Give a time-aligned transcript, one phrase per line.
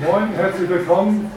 [0.00, 1.30] Moin, herzlich willkommen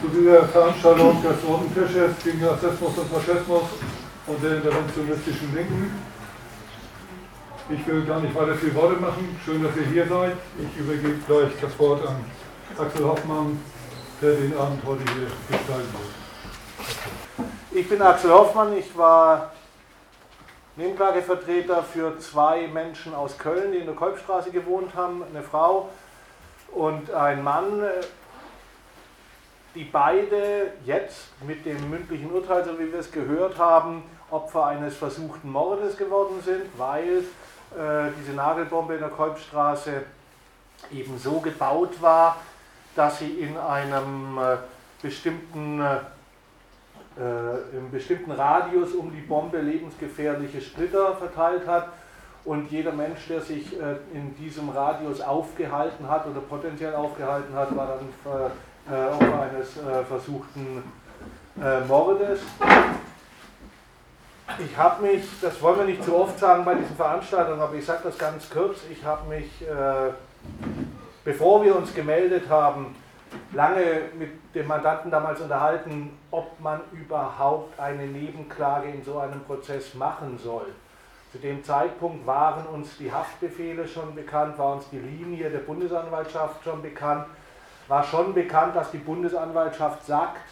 [0.00, 3.64] zu dieser Veranstaltung des Ordentisches gegen Rassismus und Faschismus
[4.28, 6.00] und der interventionistischen Linken.
[7.68, 9.36] Ich will gar nicht weiter viel Worte machen.
[9.44, 10.36] Schön, dass ihr hier seid.
[10.60, 12.24] Ich übergebe gleich das Wort an
[12.78, 13.58] Axel Hoffmann,
[14.22, 15.26] der den Abend heute hier
[15.58, 17.48] gestalten wird.
[17.72, 18.76] Ich bin Axel Hoffmann.
[18.76, 19.50] Ich war
[20.76, 25.88] Nebenklagevertreter für zwei Menschen aus Köln, die in der Kolbstraße gewohnt haben, eine Frau
[26.72, 27.82] und ein Mann,
[29.74, 34.96] die beide jetzt mit dem mündlichen Urteil, so wie wir es gehört haben, Opfer eines
[34.96, 37.18] versuchten Mordes geworden sind, weil
[37.76, 40.04] äh, diese Nagelbombe in der Kolbstraße
[40.92, 42.36] eben so gebaut war,
[42.94, 44.56] dass sie in einem äh,
[45.02, 45.98] bestimmten äh,
[47.18, 51.88] äh, im bestimmten Radius um die Bombe lebensgefährliche Splitter verteilt hat.
[52.44, 57.76] Und jeder Mensch, der sich äh, in diesem Radius aufgehalten hat oder potenziell aufgehalten hat,
[57.76, 58.08] war dann
[58.90, 60.82] äh, Opfer eines äh, versuchten
[61.62, 62.40] äh, Mordes.
[64.58, 67.84] Ich habe mich, das wollen wir nicht zu oft sagen bei diesen Veranstaltungen, aber ich
[67.84, 70.12] sage das ganz kurz, ich habe mich, äh,
[71.24, 72.96] bevor wir uns gemeldet haben,
[73.52, 79.94] lange mit dem Mandanten damals unterhalten, ob man überhaupt eine Nebenklage in so einem Prozess
[79.94, 80.66] machen soll.
[81.32, 86.64] Zu dem Zeitpunkt waren uns die Haftbefehle schon bekannt, war uns die Linie der Bundesanwaltschaft
[86.64, 87.26] schon bekannt,
[87.86, 90.42] war schon bekannt, dass die Bundesanwaltschaft sagt,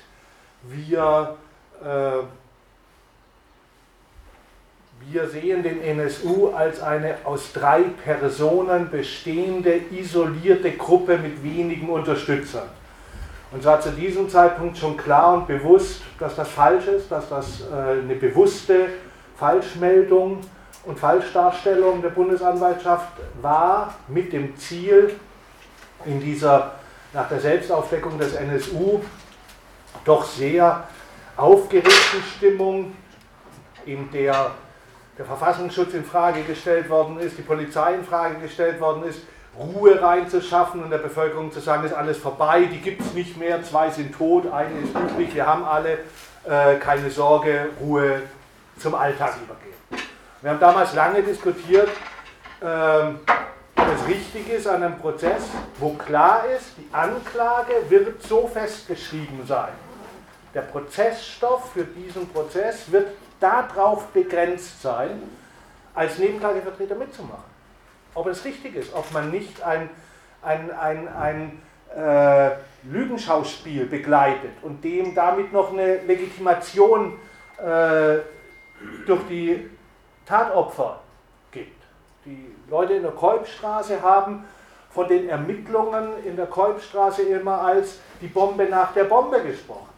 [0.62, 1.36] wir,
[1.82, 2.22] äh,
[5.10, 12.68] wir sehen den NSU als eine aus drei Personen bestehende, isolierte Gruppe mit wenigen Unterstützern.
[13.50, 17.62] Und zwar zu diesem Zeitpunkt schon klar und bewusst, dass das falsch ist, dass das
[17.62, 18.90] äh, eine bewusste
[19.36, 20.40] Falschmeldung
[20.84, 23.08] und Falschdarstellung der Bundesanwaltschaft
[23.42, 25.18] war, mit dem Ziel,
[26.04, 26.72] in dieser,
[27.12, 29.00] nach der Selbstaufdeckung des NSU,
[30.04, 30.84] doch sehr
[31.36, 32.94] aufgeregten Stimmung,
[33.84, 34.52] in der
[35.18, 39.18] der Verfassungsschutz in Frage gestellt worden ist, die Polizei in Frage gestellt worden ist,
[39.58, 43.62] Ruhe reinzuschaffen und der Bevölkerung zu sagen, ist alles vorbei, die gibt es nicht mehr,
[43.64, 45.98] zwei sind tot, eine ist übrig, wir haben alle,
[46.44, 48.22] äh, keine Sorge, Ruhe
[48.78, 50.07] zum Alltag übergehen.
[50.40, 51.88] Wir haben damals lange diskutiert,
[52.62, 53.20] ähm,
[53.76, 55.44] ob es richtig ist an einem Prozess,
[55.78, 59.72] wo klar ist, die Anklage wird so festgeschrieben sein.
[60.54, 63.08] Der Prozessstoff für diesen Prozess wird
[63.40, 65.22] darauf begrenzt sein,
[65.94, 67.58] als Nebenklagevertreter mitzumachen
[68.18, 69.88] ob es richtig ist, ob man nicht ein,
[70.42, 71.62] ein, ein, ein
[71.96, 72.50] äh,
[72.84, 77.18] Lügenschauspiel begleitet und dem damit noch eine Legitimation
[77.58, 78.18] äh,
[79.06, 79.70] durch die
[80.28, 81.00] Tatopfer
[81.50, 81.82] gibt.
[82.26, 84.44] Die Leute in der Kolbstraße haben
[84.90, 89.88] von den Ermittlungen in der Kolbstraße immer als die Bombe nach der Bombe gesprochen,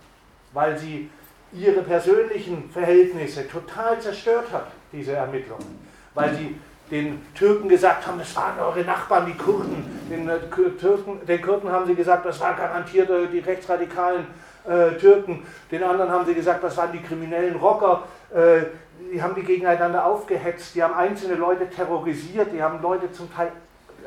[0.52, 1.10] weil sie
[1.52, 6.56] ihre persönlichen Verhältnisse total zerstört hat, diese Ermittlungen, weil sie
[6.92, 10.06] den Türken gesagt haben, das waren eure Nachbarn, die Kurden.
[10.10, 10.38] Den, äh,
[10.80, 14.26] Türken, den Kurden haben sie gesagt, das waren garantiert die rechtsradikalen
[14.70, 15.44] äh, Türken.
[15.70, 18.04] Den anderen haben sie gesagt, das waren die kriminellen Rocker.
[18.32, 18.66] Äh,
[19.12, 23.50] die haben die gegeneinander aufgehetzt, die haben einzelne Leute terrorisiert, die haben Leute zum Teil,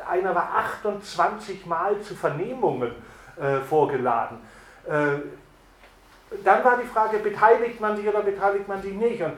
[0.10, 2.92] einer war 28 Mal zu Vernehmungen
[3.42, 4.38] äh, vorgeladen.
[4.86, 5.20] Äh,
[6.44, 9.22] dann war die Frage, beteiligt man sich oder beteiligt man sich nicht?
[9.22, 9.34] Und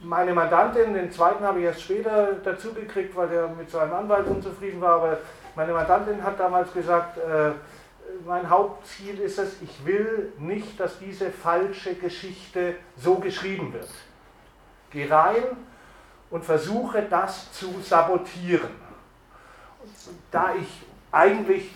[0.00, 4.26] meine Mandantin, den zweiten habe ich erst später dazu gekriegt, weil der mit seinem Anwalt
[4.26, 5.18] unzufrieden war, aber
[5.56, 7.52] meine Mandantin hat damals gesagt, äh,
[8.28, 13.88] mein Hauptziel ist es, ich will nicht, dass diese falsche Geschichte so geschrieben wird.
[14.90, 15.42] Geh rein
[16.30, 18.68] und versuche das zu sabotieren.
[20.30, 20.68] Da ich
[21.10, 21.70] eigentlich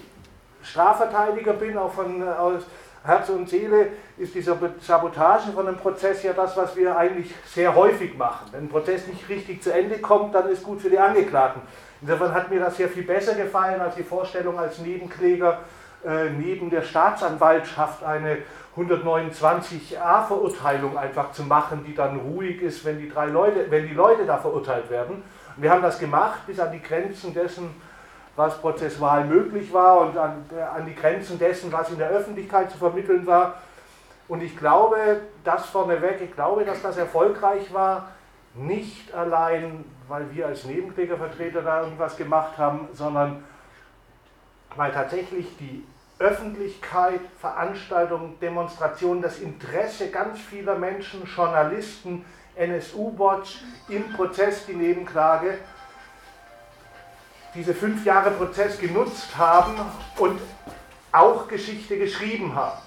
[0.62, 2.64] Strafverteidiger bin, auch von, aus,
[3.02, 3.88] Herz und Seele
[4.18, 8.48] ist die Sabotage von einem Prozess ja das, was wir eigentlich sehr häufig machen.
[8.52, 11.62] Wenn ein Prozess nicht richtig zu Ende kommt, dann ist gut für die Angeklagten.
[12.02, 15.60] Insofern hat mir das sehr viel besser gefallen als die Vorstellung als Nebenkläger
[16.04, 18.38] äh, neben der Staatsanwaltschaft eine
[18.76, 24.26] 129a-Verurteilung einfach zu machen, die dann ruhig ist, wenn die, drei Leute, wenn die Leute
[24.26, 25.22] da verurteilt werden.
[25.56, 27.74] Wir haben das gemacht bis an die Grenzen dessen,
[28.34, 32.70] was prozessual möglich war und an, äh, an, die Grenzen dessen, was in der Öffentlichkeit
[32.70, 33.56] zu vermitteln war.
[34.26, 38.08] Und ich glaube, das vorneweg, ich glaube, dass das erfolgreich war,
[38.54, 43.44] nicht allein, weil wir als Nebenklägervertreter da irgendwas gemacht haben, sondern
[44.76, 45.84] weil tatsächlich die
[46.22, 52.24] Öffentlichkeit, Veranstaltungen, Demonstrationen, das Interesse ganz vieler Menschen, Journalisten,
[52.56, 55.58] NSU-Watch im Prozess, die Nebenklage,
[57.54, 59.74] diese fünf Jahre Prozess genutzt haben
[60.18, 60.40] und
[61.10, 62.78] auch Geschichte geschrieben haben.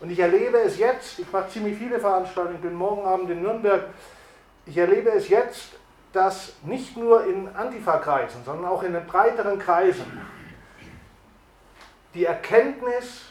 [0.00, 3.84] Und ich erlebe es jetzt, ich mache ziemlich viele Veranstaltungen, bin morgen Abend in Nürnberg,
[4.66, 5.70] ich erlebe es jetzt,
[6.12, 10.04] dass nicht nur in Antifa-Kreisen, sondern auch in den breiteren Kreisen
[12.14, 13.22] die Erkenntnis,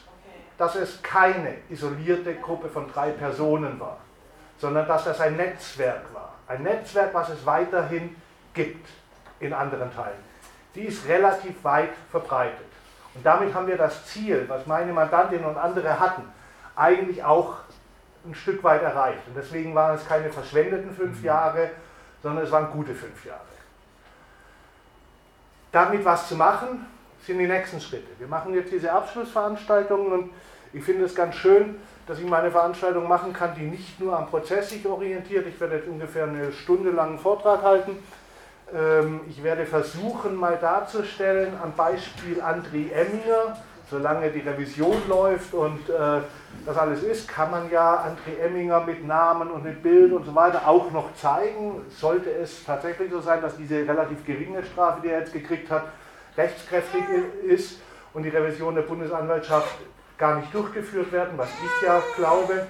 [0.58, 3.98] dass es keine isolierte Gruppe von drei Personen war,
[4.58, 6.34] sondern dass das ein Netzwerk war.
[6.48, 8.16] Ein Netzwerk, was es weiterhin
[8.54, 8.88] gibt
[9.40, 10.20] in anderen Teilen.
[10.76, 12.66] Die ist relativ weit verbreitet.
[13.16, 16.24] Und damit haben wir das Ziel, was meine Mandantinnen und andere hatten,
[16.76, 17.58] eigentlich auch
[18.26, 19.28] ein Stück weit erreicht.
[19.28, 21.26] Und deswegen waren es keine verschwendeten fünf mhm.
[21.26, 21.70] Jahre,
[22.22, 23.42] sondern es waren gute fünf Jahre.
[25.72, 26.86] Damit was zu machen,
[27.26, 28.08] sind die nächsten Schritte.
[28.20, 30.30] Wir machen jetzt diese Abschlussveranstaltungen und
[30.74, 31.76] ich finde es ganz schön,
[32.08, 35.48] dass ich meine Veranstaltung machen kann, die nicht nur am Prozess sich orientiert.
[35.48, 37.98] Ich werde jetzt ungefähr eine Stunde lang einen Vortrag halten.
[38.76, 43.58] Ähm, ich werde versuchen, mal darzustellen, am Beispiel André Emminger,
[43.90, 46.22] solange die Revision läuft und äh,
[46.66, 50.34] das alles ist, kann man ja André Emminger mit Namen und mit Bild und so
[50.36, 51.82] weiter auch noch zeigen.
[51.90, 55.84] Sollte es tatsächlich so sein, dass diese relativ geringe Strafe, die er jetzt gekriegt hat,
[56.38, 57.04] rechtskräftig
[57.46, 57.80] ist
[58.14, 59.76] und die Revision der Bundesanwaltschaft
[60.18, 62.68] gar nicht durchgeführt werden, was ich ja glaube,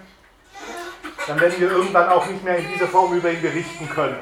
[1.27, 4.17] dann werden wir irgendwann auch nicht mehr in dieser Form über ihn berichten können.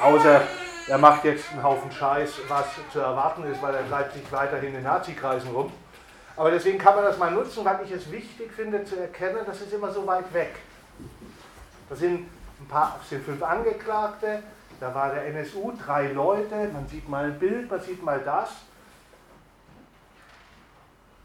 [0.00, 0.42] Außer
[0.88, 4.74] er macht jetzt einen Haufen Scheiß, was zu erwarten ist, weil er treibt sich weiterhin
[4.74, 5.72] in Nazi-Kreisen rum.
[6.36, 9.60] Aber deswegen kann man das mal nutzen, weil ich es wichtig finde zu erkennen, das
[9.60, 10.56] ist immer so weit weg.
[11.88, 12.26] Da sind
[12.60, 14.42] ein paar, sind fünf Angeklagte,
[14.80, 18.50] da war der NSU, drei Leute, man sieht mal ein Bild, man sieht mal das.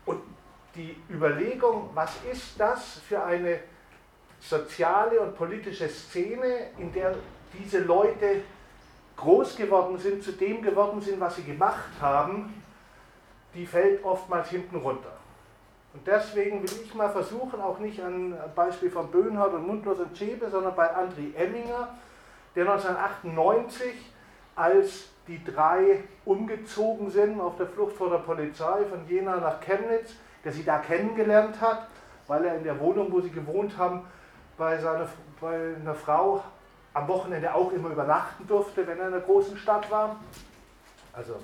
[0.05, 0.21] Und
[0.75, 3.59] die Überlegung, was ist das für eine
[4.39, 7.15] soziale und politische Szene, in der
[7.57, 8.41] diese Leute
[9.15, 12.61] groß geworden sind, zu dem geworden sind, was sie gemacht haben,
[13.53, 15.13] die fällt oftmals hinten runter.
[15.93, 20.17] Und deswegen will ich mal versuchen, auch nicht an Beispiel von Böhnhardt und Mundlos und
[20.17, 21.95] Schäbe, sondern bei André Emminger,
[22.53, 23.93] der 1998,
[24.57, 30.15] als die drei umgezogen sind auf der Flucht vor der Polizei von Jena nach Chemnitz,
[30.45, 31.87] der sie da kennengelernt hat,
[32.27, 34.05] weil er in der Wohnung, wo sie gewohnt haben,
[34.57, 35.09] bei, seiner,
[35.41, 36.43] bei einer Frau
[36.93, 40.15] am Wochenende auch immer übernachten durfte, wenn er in einer großen Stadt war.
[41.11, 41.35] Also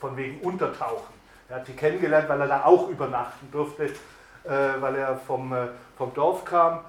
[0.00, 1.14] von wegen Untertauchen.
[1.48, 5.68] Er hat sie kennengelernt, weil er da auch übernachten durfte, äh, weil er vom, äh,
[5.96, 6.80] vom Dorf kam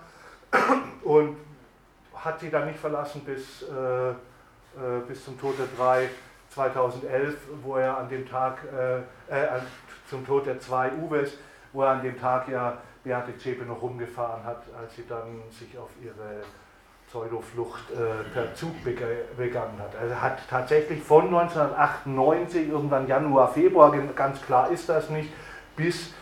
[1.03, 1.37] und
[2.15, 4.13] hat sie dann nicht verlassen bis, äh, äh
[5.07, 6.09] bis zum Tod der drei
[6.49, 8.97] 2011, wo er an dem Tag, äh,
[9.33, 9.59] äh,
[10.09, 11.37] zum Tod der zwei Uwes,
[11.73, 15.77] wo er an dem Tag ja Beate Zschäpe noch rumgefahren hat, als sie dann sich
[15.77, 16.41] auf ihre
[17.07, 19.95] Pseudoflucht äh, per Zug begangen hat.
[19.99, 25.31] Also hat tatsächlich von 1998, irgendwann Januar, Februar, ganz klar ist das nicht,
[25.77, 26.13] bis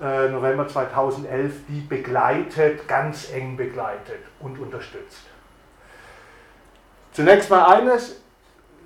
[0.00, 5.22] äh, November 2011 die begleitet, ganz eng begleitet und unterstützt.
[7.12, 8.21] Zunächst mal eines,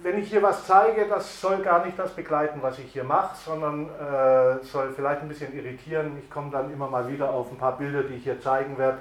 [0.03, 3.37] wenn ich hier was zeige, das soll gar nicht das begleiten, was ich hier mache,
[3.37, 6.19] sondern äh, soll vielleicht ein bisschen irritieren.
[6.23, 8.99] Ich komme dann immer mal wieder auf ein paar Bilder, die ich hier zeigen werde,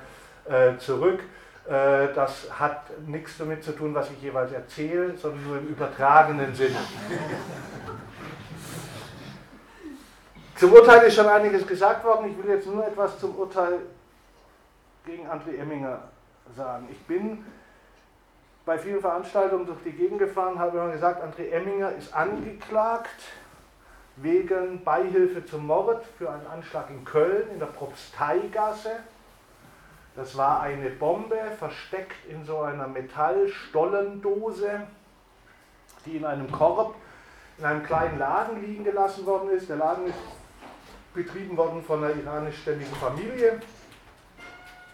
[0.49, 1.21] äh, zurück.
[1.67, 6.53] Äh, das hat nichts damit zu tun, was ich jeweils erzähle, sondern nur im übertragenen
[6.53, 6.77] Sinne.
[10.55, 12.29] Zum Urteil ist schon einiges gesagt worden.
[12.31, 13.79] Ich will jetzt nur etwas zum Urteil
[15.05, 15.99] gegen André Emminger
[16.55, 16.87] sagen.
[16.89, 17.43] Ich bin
[18.65, 23.21] bei vielen Veranstaltungen durch die Gegend gefahren, habe immer gesagt, André Emminger ist angeklagt
[24.17, 28.91] wegen Beihilfe zum Mord für einen Anschlag in Köln in der Propsteigasse.
[30.15, 34.81] Das war eine Bombe, versteckt in so einer Metallstollendose,
[36.05, 36.95] die in einem Korb
[37.57, 39.69] in einem kleinen Laden liegen gelassen worden ist.
[39.69, 40.15] Der Laden ist
[41.13, 43.61] betrieben worden von einer iranischstämmigen Familie.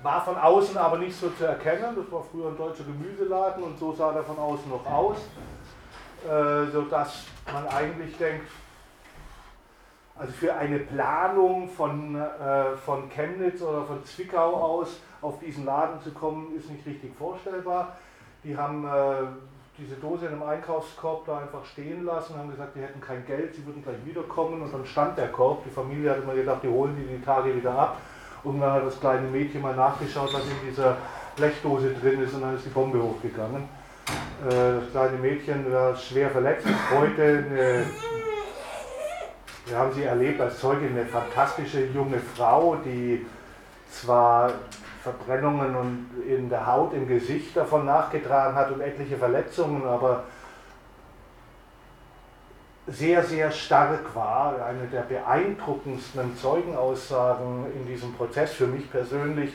[0.03, 1.95] War von außen aber nicht so zu erkennen.
[1.95, 5.17] Das war früher ein deutscher Gemüseladen und so sah der von außen noch aus.
[6.27, 8.47] Äh, sodass man eigentlich denkt,
[10.15, 15.99] also für eine Planung von, äh, von Chemnitz oder von Zwickau aus auf diesen Laden
[16.01, 17.95] zu kommen, ist nicht richtig vorstellbar.
[18.43, 19.25] Die haben äh,
[19.79, 23.55] diese Dose in einem Einkaufskorb da einfach stehen lassen, haben gesagt, die hätten kein Geld,
[23.55, 25.63] sie würden gleich wiederkommen und dann stand der Korb.
[25.63, 27.97] Die Familie hat immer gedacht, die holen die die Tage wieder ab.
[28.43, 30.97] Und dann hat das kleine Mädchen mal nachgeschaut, was in dieser
[31.35, 33.63] Blechdose drin ist und dann ist die Bombe hochgegangen.
[34.47, 37.85] Äh, das kleine Mädchen war schwer verletzt, heute eine
[39.71, 43.25] wir haben sie erlebt als Zeugin, eine fantastische junge Frau, die
[43.89, 44.51] zwar
[45.01, 50.23] Verbrennungen in der Haut, im Gesicht davon nachgetragen hat und etliche Verletzungen, aber
[52.91, 59.51] sehr, sehr stark war, eine der beeindruckendsten Zeugenaussagen in diesem Prozess für mich persönlich.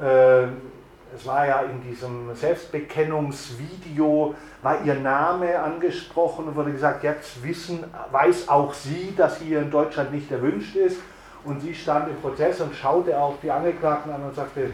[0.00, 0.44] Äh,
[1.14, 7.82] es war ja in diesem Selbstbekennungsvideo, war ihr Name angesprochen und wurde gesagt, jetzt wissen,
[8.12, 11.00] weiß auch sie, dass hier in Deutschland nicht erwünscht ist.
[11.42, 14.70] Und sie stand im Prozess und schaute auch die Angeklagten an und sagte,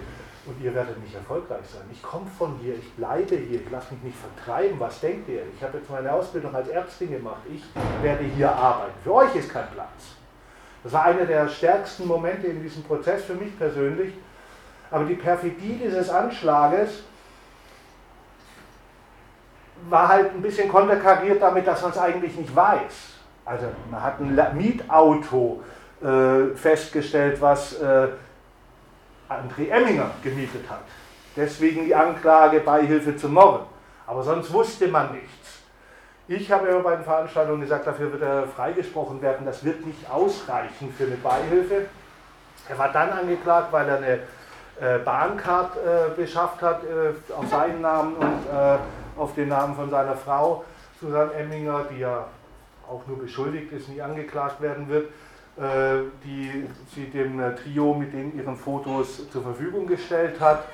[0.47, 1.83] und ihr werdet nicht erfolgreich sein.
[1.93, 4.79] Ich komme von hier, ich bleibe hier, ich lasse mich nicht vertreiben.
[4.79, 5.43] Was denkt ihr?
[5.57, 7.43] Ich habe jetzt meine Ausbildung als Ärztin gemacht.
[7.53, 7.63] Ich
[8.03, 8.95] werde hier arbeiten.
[9.03, 10.17] Für euch ist kein Platz.
[10.85, 14.15] Das war einer der stärksten Momente in diesem Prozess für mich persönlich.
[14.91, 17.03] Aber die Perfidie dieses Anschlages
[19.89, 23.15] war halt ein bisschen konterkariert damit, dass man es eigentlich nicht weiß.
[23.45, 25.63] Also man hat ein Mietauto
[26.03, 28.09] äh, festgestellt, was äh,
[29.29, 30.83] André Emminger gemietet hat.
[31.37, 33.67] Deswegen die Anklage Beihilfe zum Morden.
[34.07, 35.31] Aber sonst wusste man nichts.
[36.29, 39.47] Ich habe immer bei den Veranstaltungen gesagt, dafür wird er freigesprochen werden.
[39.47, 41.87] Das wird nicht ausreichen für eine Beihilfe.
[42.69, 44.19] Er war dann angeklagt, weil er eine
[44.81, 48.47] äh, Bahncard äh, beschafft hat äh, auf seinen Namen und
[49.17, 50.65] auf den Namen von seiner Frau
[51.01, 52.27] Susanne Emminger, die ja
[52.87, 55.09] auch nur beschuldigt ist, nie angeklagt werden wird.
[55.57, 60.65] Äh, die sie dem äh, Trio mit den ihren Fotos zur Verfügung gestellt hat.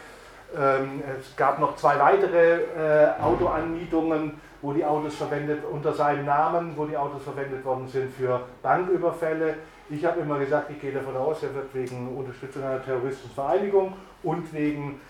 [0.58, 6.72] Ähm, es gab noch zwei weitere äh, Autoanmietungen, wo die Autos verwendet unter seinem Namen,
[6.74, 9.54] wo die Autos verwendet worden sind für Banküberfälle.
[9.88, 13.92] Ich habe immer gesagt, ich gehe davon aus, er wird wegen Unterstützung einer terroristischen Vereinigung
[14.24, 15.00] und wegen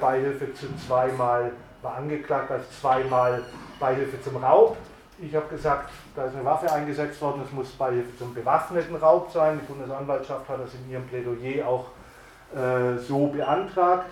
[0.00, 3.42] Beihilfe zu zweimal, war angeklagt als zweimal
[3.78, 4.76] Beihilfe zum Raub
[5.22, 9.30] ich habe gesagt, da ist eine Waffe eingesetzt worden, es muss bei zum bewaffneten Raub
[9.30, 9.60] sein.
[9.62, 11.86] Die Bundesanwaltschaft hat das in ihrem Plädoyer auch
[12.54, 14.10] äh, so beantragt.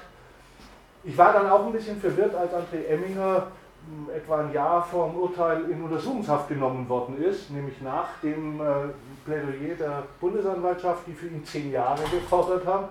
[1.03, 3.49] Ich war dann auch ein bisschen verwirrt, als André Emminger
[3.89, 8.61] hm, etwa ein Jahr vor dem Urteil in Untersuchungshaft genommen worden ist, nämlich nach dem
[8.61, 8.65] äh,
[9.25, 12.85] Plädoyer der Bundesanwaltschaft, die für ihn zehn Jahre gefordert haben.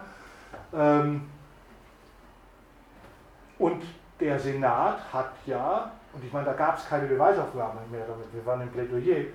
[0.73, 1.21] Ähm,
[3.57, 3.83] und
[4.19, 8.45] der Senat hat ja und ich meine, da gab es keine Beweisaufnahme mehr damit, wir
[8.45, 9.25] waren im Plädoyer,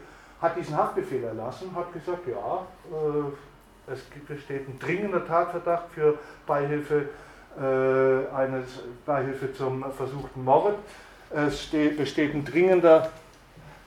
[0.40, 7.08] hat diesen Haftbefehl erlassen, hat gesagt, ja, äh, es besteht ein dringender Tatverdacht für Beihilfe,
[7.58, 10.76] äh, eines, Beihilfe zum versuchten Mord.
[11.30, 13.10] Es steht, besteht ein dringender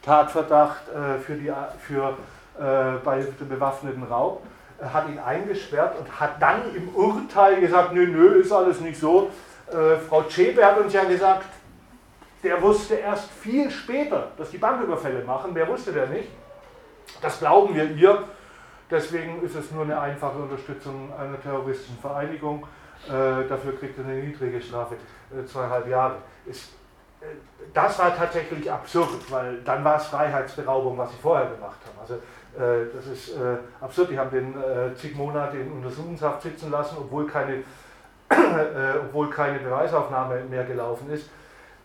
[0.03, 2.17] Tatverdacht äh, für, die, für
[2.59, 4.43] äh, Beihilfe zum bewaffneten Raub.
[4.81, 9.31] Hat ihn eingesperrt und hat dann im Urteil gesagt, nö, nö, ist alles nicht so.
[9.71, 11.45] Äh, Frau Zschäpe hat uns ja gesagt,
[12.43, 15.51] der wusste erst viel später, dass die Banküberfälle machen.
[15.53, 16.29] Wer wusste der nicht?
[17.21, 18.23] Das glauben wir ihr.
[18.89, 22.65] Deswegen ist es nur eine einfache Unterstützung einer terroristischen Vereinigung.
[23.07, 26.15] Äh, dafür kriegt er eine niedrige Strafe, äh, zweieinhalb Jahre.
[26.45, 26.73] Ist,
[27.21, 27.25] äh,
[27.73, 31.99] das war tatsächlich absurd, weil dann war es Freiheitsberaubung, was sie vorher gemacht haben.
[31.99, 32.15] Also
[32.57, 34.09] äh, das ist äh, absurd.
[34.09, 37.63] Die haben den äh, zig Monate in Untersuchungshaft sitzen lassen, obwohl keine,
[39.07, 41.29] obwohl keine Beweisaufnahme mehr gelaufen ist.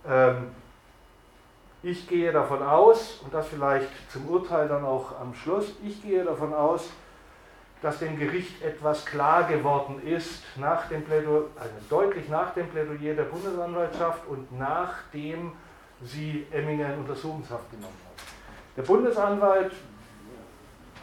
[0.09, 0.51] Ähm,
[1.83, 6.25] ich gehe davon aus, und das vielleicht zum Urteil dann auch am Schluss, ich gehe
[6.25, 6.91] davon aus,
[7.83, 13.15] dass dem Gericht etwas klar geworden ist, nach dem Plädoyer, also deutlich nach dem Plädoyer
[13.15, 15.53] der Bundesanwaltschaft und nachdem
[16.01, 18.25] sie Emminger in Untersuchungshaft genommen hat.
[18.77, 19.73] Der Bundesanwalt,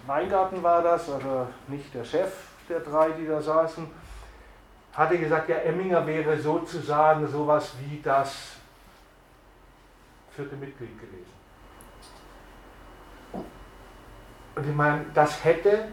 [0.07, 2.31] Weingarten war das, also nicht der Chef
[2.69, 3.85] der drei, die da saßen,
[4.93, 8.58] hatte gesagt, ja, Emminger wäre sozusagen sowas wie das
[10.35, 11.39] vierte Mitglied gewesen.
[14.55, 15.85] Und ich meine, das hätte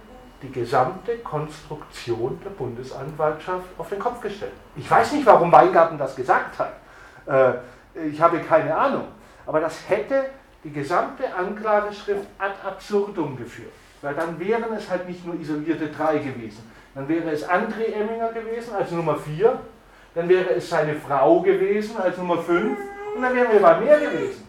[0.43, 4.52] die gesamte Konstruktion der Bundesanwaltschaft auf den Kopf gestellt.
[4.76, 6.73] Ich weiß nicht, warum Weingarten das gesagt hat.
[7.26, 9.09] Äh, ich habe keine Ahnung.
[9.47, 10.26] Aber das hätte
[10.64, 13.73] die gesamte Anklageschrift ad absurdum geführt.
[14.02, 16.71] Weil dann wären es halt nicht nur isolierte drei gewesen.
[16.95, 19.59] Dann wäre es André Emminger gewesen als Nummer vier.
[20.14, 22.78] Dann wäre es seine Frau gewesen als Nummer fünf
[23.16, 24.46] und dann wären wir bei mehr gewesen.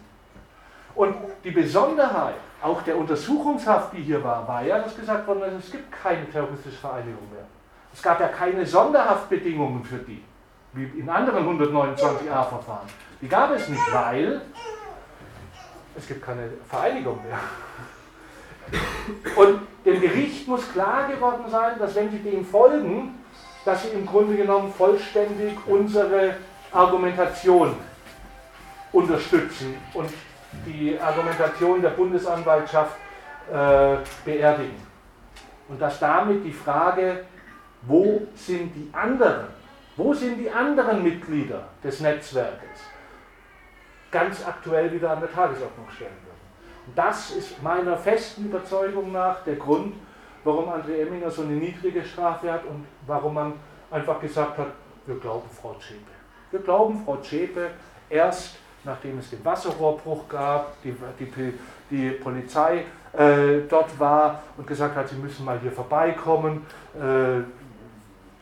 [0.94, 5.66] Und die Besonderheit auch der Untersuchungshaft, die hier war, war ja, dass gesagt worden ist,
[5.66, 7.44] es gibt keine terroristische Vereinigung mehr.
[7.92, 10.22] Es gab ja keine Sonderhaftbedingungen für die,
[10.72, 12.88] wie in anderen 129a-Verfahren.
[13.20, 14.40] Die gab es nicht, weil
[15.96, 17.38] es gibt keine Vereinigung mehr.
[19.36, 23.18] Und dem Gericht muss klar geworden sein, dass wenn sie dem folgen,
[23.64, 26.36] dass sie im Grunde genommen vollständig unsere
[26.72, 27.74] Argumentation
[28.92, 30.10] unterstützen und
[30.66, 32.96] die Argumentation der Bundesanwaltschaft
[33.52, 34.86] äh, beerdigen.
[35.68, 37.24] Und dass damit die Frage,
[37.82, 39.46] wo sind die anderen,
[39.96, 42.80] wo sind die anderen Mitglieder des Netzwerkes,
[44.10, 46.94] ganz aktuell wieder an der Tagesordnung stellen würden.
[46.94, 49.94] Das ist meiner festen Überzeugung nach der Grund,
[50.44, 53.52] warum André Emminger so eine niedrige Strafe hat und warum man
[53.90, 54.68] einfach gesagt hat,
[55.06, 56.10] wir glauben Frau Zschäpe.
[56.50, 57.70] Wir glauben Frau Zschäpe
[58.08, 61.54] erst, nachdem es den Wasserrohrbruch gab, die, die,
[61.90, 66.66] die Polizei äh, dort war und gesagt hat, sie müssen mal hier vorbeikommen.
[66.94, 67.42] Äh,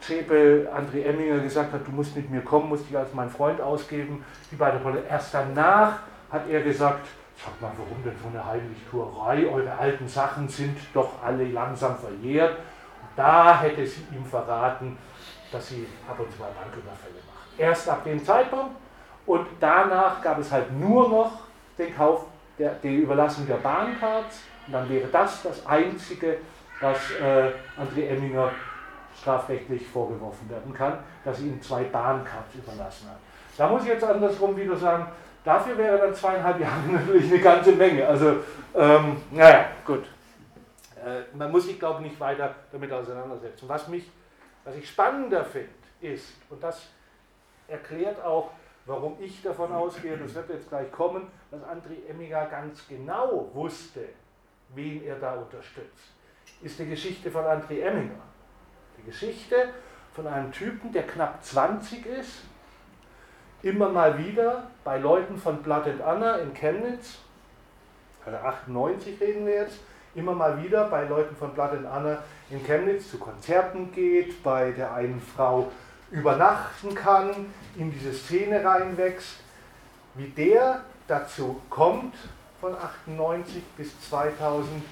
[0.00, 3.60] Zschäpe, André Emminger gesagt hat, du musst mit mir kommen, musst dich als mein Freund
[3.60, 4.24] ausgeben.
[4.50, 5.08] Die beiden Polizei.
[5.08, 6.00] Erst danach
[6.30, 7.06] hat er gesagt,
[7.44, 9.46] Sag mal, warum denn so eine Heimlichtuerei?
[9.46, 12.58] Eure alten Sachen sind doch alle langsam verjährt.
[13.14, 14.96] Da hätte sie ihm verraten,
[15.52, 17.58] dass sie ab und zu mal Banküberfälle macht.
[17.58, 18.74] Erst ab dem Zeitpunkt
[19.26, 21.32] und danach gab es halt nur noch
[21.78, 22.26] den Kauf,
[22.58, 24.42] der, die Überlassung der Bahncards.
[24.66, 26.38] Und dann wäre das das Einzige,
[26.80, 28.50] was äh, André Emminger
[29.20, 33.18] strafrechtlich vorgeworfen werden kann, dass sie ihm zwei Bahncards überlassen hat.
[33.56, 35.06] Da muss ich jetzt andersrum wieder sagen,
[35.46, 38.04] Dafür wäre dann zweieinhalb Jahre natürlich eine ganze Menge.
[38.04, 38.38] Also,
[38.74, 40.02] ähm, naja, gut.
[40.96, 43.68] Äh, man muss sich, glaube ich, nicht weiter damit auseinandersetzen.
[43.68, 44.10] Was, mich,
[44.64, 45.68] was ich spannender finde,
[46.00, 46.88] ist, und das
[47.68, 48.50] erklärt auch,
[48.86, 54.08] warum ich davon ausgehe, das wird jetzt gleich kommen, dass André Emminger ganz genau wusste,
[54.74, 56.14] wen er da unterstützt,
[56.62, 58.22] ist die Geschichte von André Emminger.
[58.98, 59.70] Die Geschichte
[60.14, 62.42] von einem Typen, der knapp 20 ist,
[63.62, 67.18] immer mal wieder bei Leuten von Blood and Anna in Chemnitz,
[68.24, 69.80] also 98 reden wir jetzt,
[70.14, 72.18] immer mal wieder bei Leuten von Blood and Anna
[72.50, 75.70] in Chemnitz zu Konzerten geht, bei der einen Frau
[76.10, 79.36] übernachten kann, in diese Szene reinwächst,
[80.14, 82.14] wie der dazu kommt,
[82.60, 84.82] von 98 bis 2011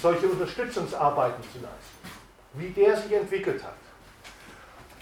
[0.00, 2.08] solche Unterstützungsarbeiten zu leisten,
[2.54, 3.74] wie der sich entwickelt hat.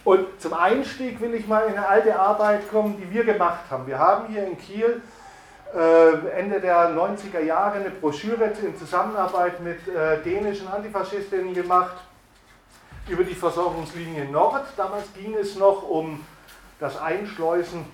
[0.04, 3.86] Und zum Einstieg will ich mal in eine alte Arbeit kommen, die wir gemacht haben.
[3.86, 5.02] Wir haben hier in Kiel
[5.74, 11.96] äh, Ende der 90er Jahre eine Broschüre in Zusammenarbeit mit äh, dänischen Antifaschistinnen gemacht
[13.08, 14.66] über die Versorgungslinie Nord.
[14.76, 16.24] Damals ging es noch um
[16.78, 17.86] das Einschleusen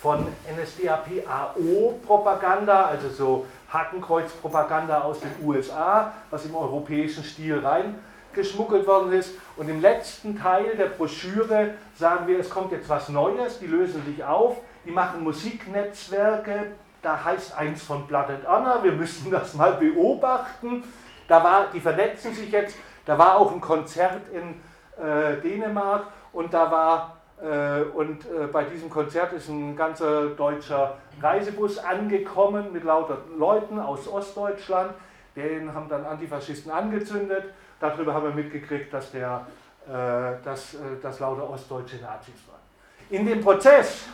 [0.00, 0.24] von
[0.56, 7.98] NSDAP-AO-Propaganda, also so Hakenkreuz-Propaganda aus den USA, was im europäischen Stil rein
[8.32, 9.32] geschmuggelt worden ist.
[9.56, 14.04] Und im letzten Teil der Broschüre sagen wir, es kommt jetzt was Neues, die lösen
[14.04, 16.66] sich auf, die machen Musiknetzwerke,
[17.02, 20.84] da heißt eins von Blood and Honor, wir müssen das mal beobachten.
[21.28, 24.60] Da war, die vernetzen sich jetzt, da war auch ein Konzert in
[25.02, 30.98] äh, Dänemark und da war äh, und äh, bei diesem Konzert ist ein ganzer deutscher
[31.22, 34.92] Reisebus angekommen mit lauter Leuten aus Ostdeutschland.
[35.34, 37.44] Den haben dann Antifaschisten angezündet
[37.78, 39.46] Darüber haben wir mitgekriegt, dass, der,
[39.86, 42.60] äh, dass, äh, dass lauter ostdeutsche Nazis waren.
[43.10, 44.06] In dem Prozess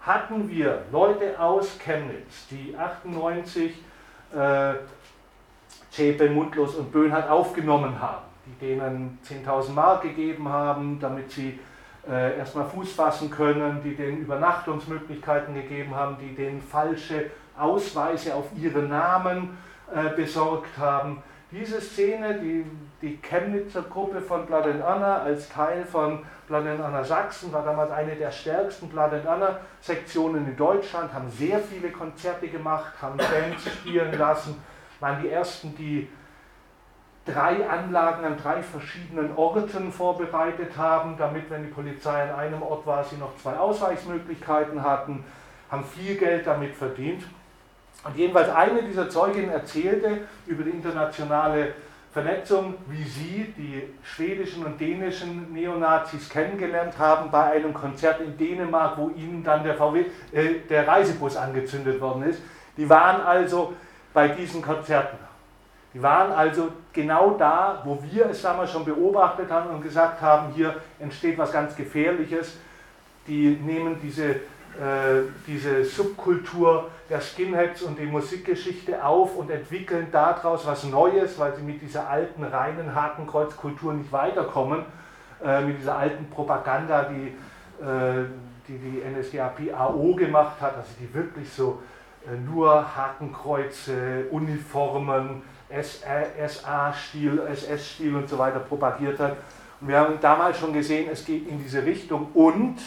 [0.00, 3.82] hatten wir Leute aus Chemnitz, die 98
[5.96, 11.58] Zschäpe, Mundlos und Böhnhardt aufgenommen haben, die denen 10.000 Mark gegeben haben, damit sie
[12.06, 18.44] äh, erstmal Fuß fassen können, die denen Übernachtungsmöglichkeiten gegeben haben, die denen falsche Ausweise auf
[18.60, 19.56] ihre Namen
[19.90, 22.66] äh, besorgt haben, diese Szene, die,
[23.00, 27.64] die Chemnitzer Gruppe von Blood and Honor als Teil von Blood and Honor Sachsen, war
[27.64, 32.92] damals eine der stärksten Blood and Honor Sektionen in Deutschland, haben sehr viele Konzerte gemacht,
[33.00, 34.60] haben Bands spielen lassen,
[35.00, 36.08] waren die ersten, die
[37.26, 42.86] drei Anlagen an drei verschiedenen Orten vorbereitet haben, damit, wenn die Polizei an einem Ort
[42.86, 45.24] war, sie noch zwei Ausweichmöglichkeiten hatten,
[45.70, 47.24] haben viel Geld damit verdient.
[48.04, 51.74] Und jedenfalls eine dieser Zeuginnen erzählte über die internationale
[52.12, 58.96] Vernetzung, wie sie die schwedischen und dänischen Neonazis kennengelernt haben bei einem Konzert in Dänemark,
[58.96, 62.40] wo ihnen dann der, VW, äh, der Reisebus angezündet worden ist.
[62.76, 63.74] Die waren also
[64.16, 65.18] bei diesen Konzerten.
[65.92, 70.54] Die waren also genau da, wo wir es damals schon beobachtet haben und gesagt haben,
[70.54, 72.56] hier entsteht was ganz Gefährliches.
[73.26, 80.66] Die nehmen diese äh, diese Subkultur der Skinheads und die Musikgeschichte auf und entwickeln daraus
[80.66, 84.86] was Neues, weil sie mit dieser alten reinen Hakenkreuzkultur nicht weiterkommen,
[85.44, 87.34] äh, mit dieser alten Propaganda, die
[87.84, 88.24] äh,
[88.66, 91.82] die, die NSDAP AO gemacht hat, also die wirklich so
[92.44, 99.36] nur Hakenkreuze, Uniformen, SA-Stil, SS-Stil und so weiter propagiert hat.
[99.80, 102.78] Und wir haben damals schon gesehen, es geht in diese Richtung und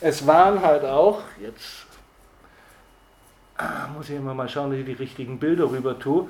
[0.00, 1.86] es waren halt auch, jetzt
[3.56, 6.28] ah, muss ich immer mal schauen, dass ich die richtigen Bilder rüber tue.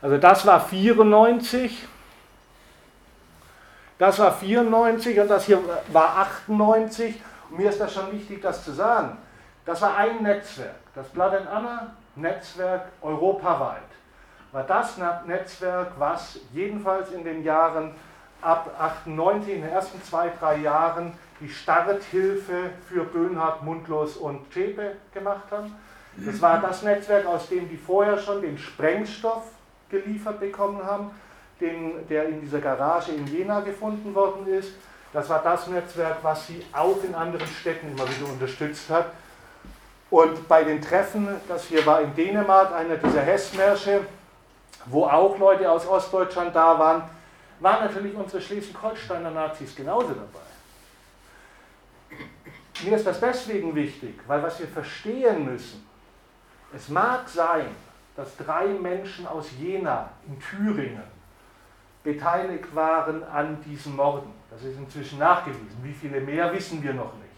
[0.00, 1.86] Also das war 94,
[3.98, 5.60] das war 94 und das hier
[5.92, 6.16] war
[6.48, 7.20] 98.
[7.50, 9.18] Und mir ist das schon wichtig, das zu sagen.
[9.66, 13.80] Das war ein Netzwerk, das Blood and Honor Netzwerk europaweit.
[14.52, 17.92] War das Netzwerk, was jedenfalls in den Jahren
[18.42, 24.96] ab 98, in den ersten zwei, drei Jahren, die Starthilfe für Böhnhardt, Mundlos und Zschäpe
[25.14, 25.74] gemacht haben.
[26.16, 29.44] Das war das Netzwerk, aus dem die vorher schon den Sprengstoff
[29.88, 31.12] geliefert bekommen haben,
[31.62, 34.72] den, der in dieser Garage in Jena gefunden worden ist.
[35.14, 39.06] Das war das Netzwerk, was sie auch in anderen Städten immer wieder unterstützt hat.
[40.10, 44.00] Und bei den Treffen, das hier war in Dänemark, einer dieser Hessmärsche,
[44.86, 47.02] wo auch Leute aus Ostdeutschland da waren,
[47.60, 50.40] waren natürlich unsere Schleswig-Holsteiner Nazis genauso dabei.
[52.82, 55.86] Mir ist das deswegen wichtig, weil was wir verstehen müssen,
[56.74, 57.66] es mag sein,
[58.16, 61.02] dass drei Menschen aus Jena in Thüringen
[62.02, 64.32] beteiligt waren an diesen Morden.
[64.50, 65.78] Das ist inzwischen nachgewiesen.
[65.82, 67.29] Wie viele mehr wissen wir noch nicht.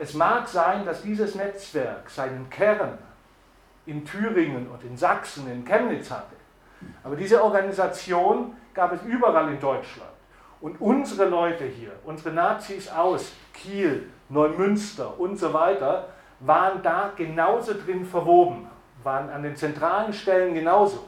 [0.00, 2.98] Es mag sein, dass dieses Netzwerk seinen Kern
[3.86, 6.36] in Thüringen und in Sachsen, in Chemnitz hatte.
[7.02, 10.10] Aber diese Organisation gab es überall in Deutschland.
[10.60, 16.08] Und unsere Leute hier, unsere Nazis aus Kiel, Neumünster und so weiter,
[16.40, 18.68] waren da genauso drin verwoben,
[19.02, 21.04] waren an den zentralen Stellen genauso.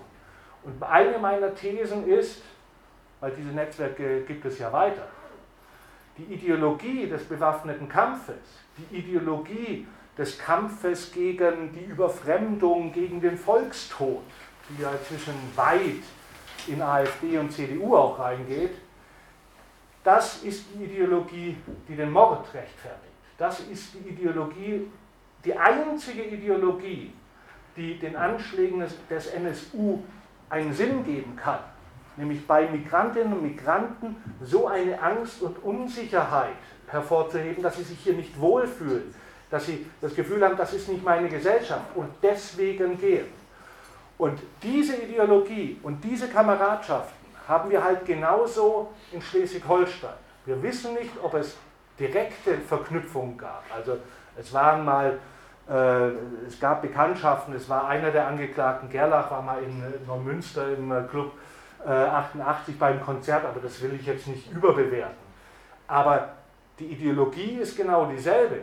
[0.65, 2.43] Und eine meiner Thesen ist,
[3.21, 5.03] weil diese Netzwerke gibt es ja weiter,
[6.21, 8.37] die Ideologie des bewaffneten Kampfes,
[8.77, 14.23] die Ideologie des Kampfes gegen die Überfremdung, gegen den Volkstod,
[14.69, 16.03] die ja zwischen weit
[16.67, 18.75] in AfD und CDU auch reingeht,
[20.05, 21.57] das ist die Ideologie,
[21.89, 23.13] die den Mord rechtfertigt.
[23.37, 24.87] Das ist die Ideologie,
[25.45, 27.13] die einzige Ideologie,
[27.77, 30.01] die den Anschlägen des, NSU
[30.49, 31.61] einen Sinn geben kann,
[32.21, 36.55] nämlich bei Migrantinnen und Migranten so eine Angst und Unsicherheit
[36.87, 39.15] hervorzuheben, dass sie sich hier nicht wohlfühlen,
[39.51, 43.27] dass sie das Gefühl haben, das ist nicht meine Gesellschaft und deswegen gehen.
[44.19, 47.17] Und diese Ideologie und diese Kameradschaften
[47.49, 50.15] haben wir halt genauso in Schleswig-Holstein.
[50.45, 51.57] Wir wissen nicht, ob es
[51.99, 53.65] direkte Verknüpfungen gab.
[53.75, 53.99] Also
[54.39, 55.19] es waren mal,
[55.69, 56.09] äh,
[56.47, 61.03] es gab Bekanntschaften, es war einer der Angeklagten, Gerlach war mal in Neumünster im äh,
[61.11, 61.39] Club äh,
[61.87, 65.17] 88 beim Konzert, aber das will ich jetzt nicht überbewerten.
[65.87, 66.35] Aber
[66.79, 68.61] die Ideologie ist genau dieselbe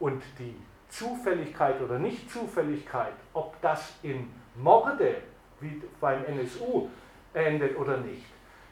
[0.00, 0.56] und die
[0.88, 5.16] Zufälligkeit oder Nicht-Zufälligkeit, ob das in Morde
[5.60, 6.88] wie beim NSU
[7.34, 8.26] endet oder nicht,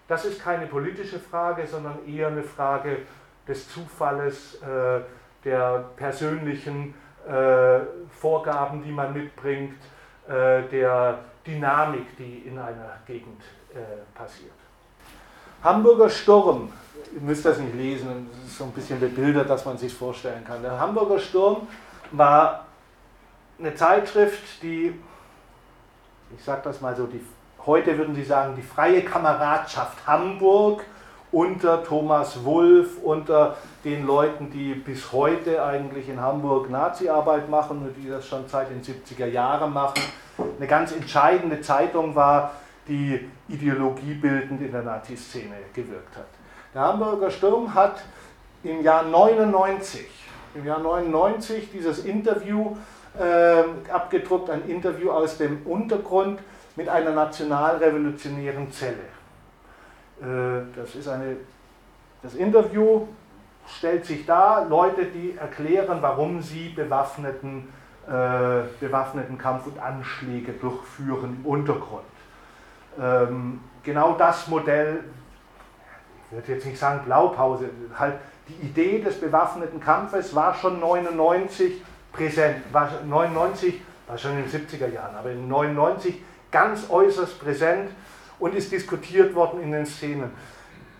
[0.07, 2.98] das ist keine politische Frage, sondern eher eine Frage
[3.48, 5.00] des Zufalles, äh,
[5.44, 6.94] der persönlichen
[7.26, 7.80] äh,
[8.11, 9.76] Vorgaben, die man mitbringt,
[10.28, 13.42] äh, der Dynamik, die in einer Gegend
[13.74, 14.52] äh, passiert.
[15.62, 16.72] Hamburger Sturm,
[17.14, 20.44] ihr müsst das nicht lesen, es ist so ein bisschen bebildert, dass man sich vorstellen
[20.44, 20.62] kann.
[20.62, 21.66] Der Hamburger Sturm
[22.12, 22.66] war
[23.58, 24.94] eine Zeitschrift, die
[26.37, 27.20] ich sage das mal so, die,
[27.66, 30.84] heute würden Sie sagen, die freie Kameradschaft Hamburg
[31.32, 37.94] unter Thomas Wulff, unter den Leuten, die bis heute eigentlich in Hamburg Nazi-Arbeit machen und
[37.96, 40.00] die das schon seit den 70er Jahren machen,
[40.58, 42.52] eine ganz entscheidende Zeitung war,
[42.88, 46.27] die ideologiebildend in der Nazi-Szene gewirkt hat.
[46.75, 48.03] Der Hamburger Sturm hat
[48.62, 50.07] im Jahr 99,
[50.55, 52.77] im Jahr 99 dieses Interview
[53.18, 56.40] äh, abgedruckt, ein Interview aus dem Untergrund
[56.77, 58.97] mit einer nationalrevolutionären Zelle.
[60.20, 61.37] Äh, das ist eine,
[62.23, 63.07] das Interview
[63.66, 67.68] stellt sich dar, Leute, die erklären, warum sie bewaffneten,
[68.07, 72.05] äh, bewaffneten Kampf und Anschläge durchführen im Untergrund.
[73.00, 75.04] Ähm, genau das Modell,
[76.26, 78.14] ich würde jetzt nicht sagen Blaupause, halt
[78.48, 82.57] die Idee des bewaffneten Kampfes war schon 1999 präsent.
[82.72, 87.90] War 99, war schon in den 70er Jahren, aber in 99 ganz äußerst präsent
[88.38, 90.30] und ist diskutiert worden in den Szenen.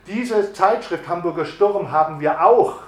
[0.07, 2.81] Diese Zeitschrift Hamburger Sturm haben wir auch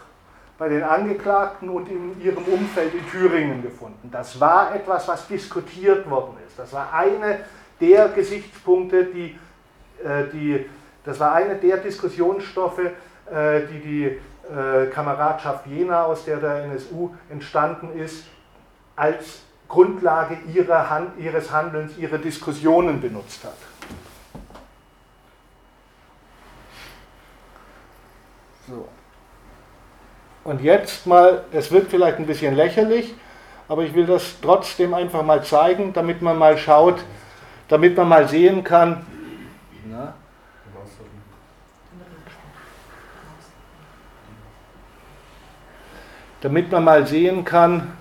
[0.59, 4.11] bei den Angeklagten und in ihrem Umfeld in Thüringen gefunden.
[4.11, 6.59] Das war etwas, was diskutiert worden ist.
[6.59, 7.41] Das war eine
[7.81, 9.39] der Gesichtspunkte, die,
[10.05, 10.67] äh, die
[11.05, 17.11] das war eine der Diskussionsstoffe, äh, die die äh, Kameradschaft Jena, aus der der NSU
[17.31, 18.25] entstanden ist,
[18.97, 20.39] als Grundlage
[20.91, 23.57] Hand, ihres Handelns, ihrer Diskussionen benutzt hat.
[28.69, 28.89] So.
[30.45, 33.15] Und jetzt mal, es wird vielleicht ein bisschen lächerlich,
[33.69, 37.01] aber ich will das trotzdem einfach mal zeigen, damit man mal schaut,
[37.69, 39.05] damit man mal sehen kann,
[39.85, 40.15] na,
[46.41, 47.93] damit man mal sehen kann,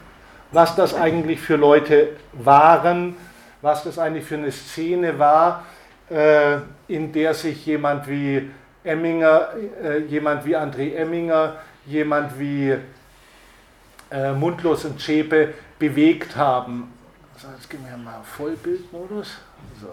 [0.52, 3.16] was das eigentlich für Leute waren,
[3.62, 5.66] was das eigentlich für eine Szene war,
[6.10, 8.50] äh, in der sich jemand wie
[8.84, 9.50] Emminger,
[9.84, 11.56] äh, jemand wie André Emminger,
[11.88, 12.76] jemand wie
[14.12, 16.94] äh, Mundlos und Zschäpe bewegt haben.
[17.38, 19.40] So, jetzt gehen wir mal Vollbildmodus.
[19.82, 19.90] So.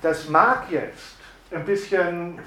[0.00, 1.16] Das mag jetzt
[1.50, 2.38] ein bisschen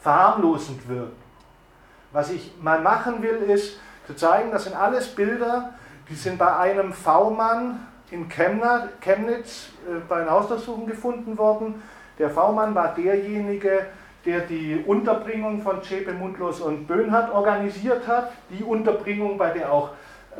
[0.00, 1.16] verharmlosend wirken.
[2.12, 5.72] Was ich mal machen will, ist zu zeigen, das sind alles Bilder,
[6.10, 11.82] die sind bei einem V-Mann in Chemnitz äh, bei den Hausdurchsuchungen gefunden worden.
[12.18, 13.86] Der V-Mann war derjenige,
[14.26, 18.32] der die Unterbringung von Zschäpe, Mundlos und Böhnhardt organisiert hat.
[18.50, 19.90] Die Unterbringung, bei der auch,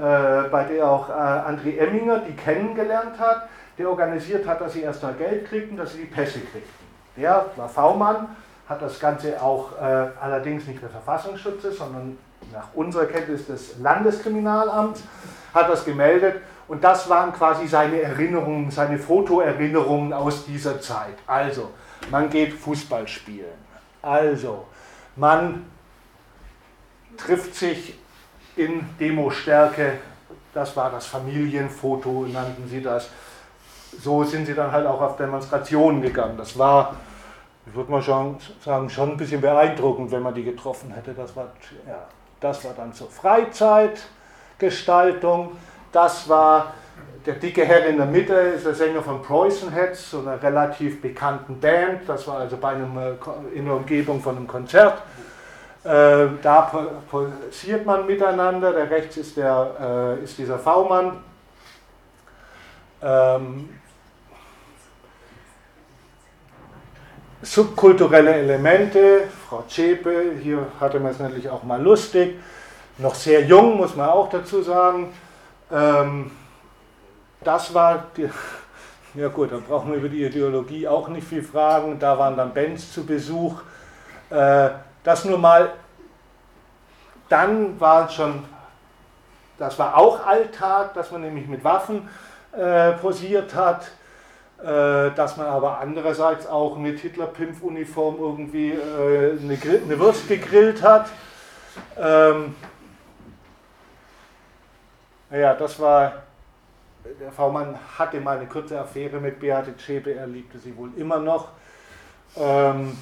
[0.01, 5.03] bei der auch äh, André Emminger die kennengelernt hat, der organisiert hat, dass sie erst
[5.03, 6.87] mal Geld kriegten, dass sie die Pässe kriegten.
[7.17, 8.29] Der war V-Mann,
[8.69, 12.19] hat das Ganze auch äh, allerdings nicht der Verfassungsschutz, sondern
[12.53, 15.03] nach unserer Kenntnis des Landeskriminalamts,
[15.55, 21.15] hat das gemeldet und das waren quasi seine Erinnerungen, seine Fotoerinnerungen aus dieser Zeit.
[21.27, 21.71] Also,
[22.11, 23.67] man geht Fußball spielen.
[24.03, 24.67] Also,
[25.15, 25.65] man
[27.17, 27.99] trifft sich
[28.57, 29.99] in Demostärke.
[30.53, 33.09] Das war das Familienfoto, nannten sie das.
[34.01, 36.37] So sind sie dann halt auch auf Demonstrationen gegangen.
[36.37, 36.97] Das war,
[37.67, 41.15] ich würde mal schon sagen, schon ein bisschen beeindruckend, wenn man die getroffen hätte.
[41.15, 41.53] Das war,
[41.87, 42.05] ja,
[42.41, 45.53] das war dann so Freizeitgestaltung.
[45.93, 46.75] Das war
[47.27, 51.03] der dicke Herr in der Mitte, ist der Sänger von Poison Heads, so einer relativ
[51.03, 52.09] bekannten Band.
[52.09, 53.15] Das war also bei einem, äh,
[53.55, 55.03] in der Umgebung von einem Konzert.
[55.87, 56.63] Äh, da
[57.09, 58.73] posiert man miteinander.
[58.73, 61.19] Der rechts ist, der, äh, ist dieser V-Mann.
[63.01, 63.69] Ähm,
[67.41, 72.35] subkulturelle Elemente, Frau Zschäpe, hier hatte man es natürlich auch mal lustig,
[72.99, 75.13] noch sehr jung, muss man auch dazu sagen.
[75.71, 76.33] Ähm,
[77.45, 78.29] das war die,
[79.15, 82.01] ja gut, dann brauchen wir über die Ideologie auch nicht viel fragen.
[82.01, 83.61] Da waren dann Bands zu Besuch.
[84.31, 84.71] Äh,
[85.07, 85.73] das nur mal,
[87.29, 88.45] dann war schon,
[89.57, 92.09] das war auch Alltag, dass man nämlich mit Waffen
[92.51, 93.87] äh, posiert hat,
[94.59, 101.09] äh, dass man aber andererseits auch mit Hitler-Pimpf-Uniform irgendwie äh, eine, eine, Wurst gegrillt hat.
[101.97, 102.57] Ähm,
[105.31, 106.25] ja, das war,
[107.21, 111.19] der V-Mann hatte mal eine kurze Affäre mit Beate Zschäpe, er liebte sie wohl immer
[111.19, 111.49] noch.
[112.37, 112.97] Ähm,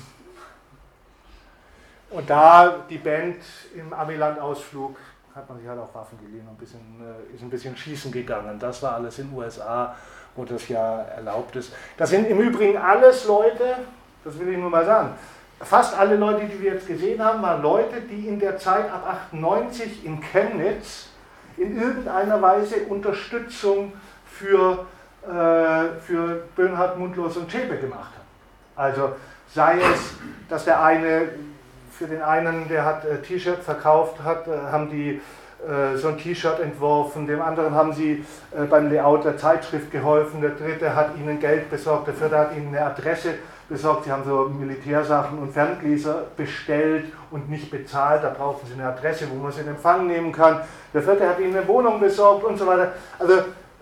[2.14, 3.36] und da die Band
[3.74, 4.96] im Amiland-Ausflug
[5.34, 8.12] hat man sich halt auch Waffen geliehen und ein bisschen, äh, ist ein bisschen schießen
[8.12, 8.56] gegangen.
[8.58, 9.96] Das war alles in den USA,
[10.36, 11.72] wo das ja erlaubt ist.
[11.96, 13.78] Das sind im Übrigen alles Leute,
[14.22, 15.10] das will ich nur mal sagen,
[15.60, 19.28] fast alle Leute, die wir jetzt gesehen haben, waren Leute, die in der Zeit ab
[19.32, 21.08] 98 in Chemnitz
[21.56, 23.92] in irgendeiner Weise Unterstützung
[24.26, 24.86] für,
[25.22, 28.24] äh, für Böhnhardt, Mundlos und Zschäpe gemacht haben.
[28.76, 29.12] Also
[29.52, 30.14] sei es,
[30.48, 31.28] dass der eine,
[31.98, 35.20] für den einen, der hat äh, T-Shirt verkauft hat, äh, haben die
[35.64, 40.40] äh, so ein T-Shirt entworfen, dem anderen haben sie äh, beim Layout der Zeitschrift geholfen,
[40.40, 43.34] der dritte hat ihnen Geld besorgt, der vierte hat ihnen eine Adresse
[43.68, 48.88] besorgt, sie haben so Militärsachen und Ferngläser bestellt und nicht bezahlt, da brauchten sie eine
[48.88, 50.60] Adresse, wo man sie in Empfang nehmen kann.
[50.92, 52.92] Der vierte hat ihnen eine Wohnung besorgt und so weiter.
[53.18, 53.34] Also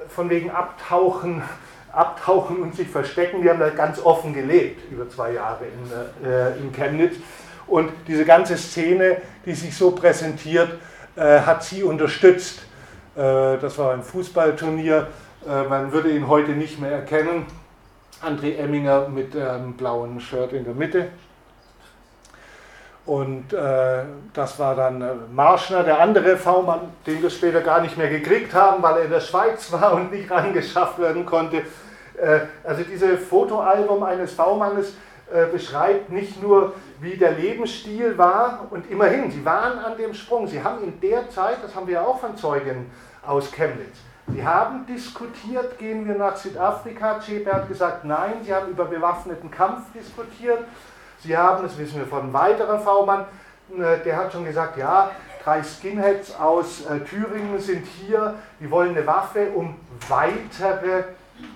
[0.08, 1.42] von wegen Abtauchen,
[1.92, 6.56] Abtauchen und sich verstecken, die haben da ganz offen gelebt über zwei Jahre in, äh,
[6.58, 7.16] in Chemnitz.
[7.66, 10.70] Und diese ganze Szene, die sich so präsentiert,
[11.16, 12.60] äh, hat sie unterstützt.
[13.16, 15.08] Äh, das war ein Fußballturnier,
[15.46, 17.46] äh, man würde ihn heute nicht mehr erkennen
[18.22, 21.08] André Emminger mit einem blauen Shirt in der Mitte.
[23.04, 27.98] Und äh, das war dann äh, Marschner, der andere V-Mann, den wir später gar nicht
[27.98, 31.58] mehr gekriegt haben, weil er in der Schweiz war und nicht rangeschafft werden konnte.
[32.16, 34.94] Äh, also dieses Fotoalbum eines V-Mannes
[35.32, 40.46] äh, beschreibt nicht nur, wie der Lebensstil war und immerhin, sie waren an dem Sprung.
[40.46, 42.90] Sie haben in der Zeit, das haben wir auch von Zeugen
[43.26, 47.18] aus Chemnitz, Sie haben diskutiert, gehen wir nach Südafrika.
[47.18, 50.60] Chepe hat gesagt, nein, Sie haben über bewaffneten Kampf diskutiert.
[51.18, 53.24] Sie haben, das wissen wir von einem weiteren V-Mann,
[53.76, 55.10] äh, der hat schon gesagt, ja,
[55.44, 59.76] drei Skinheads aus äh, Thüringen sind hier, die wollen eine Waffe, um
[60.08, 61.04] weitere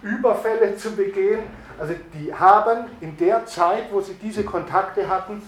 [0.02, 1.40] Überfälle zu begehen.
[1.78, 5.42] Also die haben in der Zeit, wo sie diese Kontakte hatten,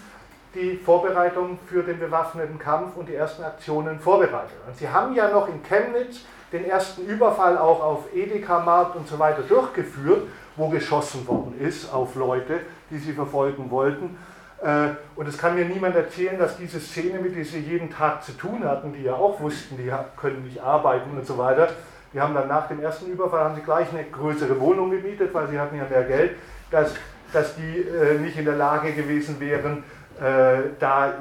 [0.54, 4.56] die Vorbereitung für den bewaffneten Kampf und die ersten Aktionen vorbereitet.
[4.66, 6.20] Und sie haben ja noch in Chemnitz
[6.52, 10.22] den ersten Überfall auch auf Edeka-Markt und so weiter durchgeführt,
[10.56, 12.60] wo geschossen worden ist auf Leute,
[12.90, 14.16] die sie verfolgen wollten.
[14.62, 18.24] Äh, und es kann mir niemand erzählen, dass diese Szene, mit der sie jeden Tag
[18.24, 21.68] zu tun hatten, die ja auch wussten, die können nicht arbeiten und so weiter,
[22.12, 25.48] die haben dann nach dem ersten Überfall haben sie gleich eine größere Wohnung gemietet, weil
[25.48, 26.36] sie hatten ja mehr Geld,
[26.70, 26.94] dass,
[27.32, 29.84] dass die äh, nicht in der Lage gewesen wären,
[30.20, 31.14] äh, da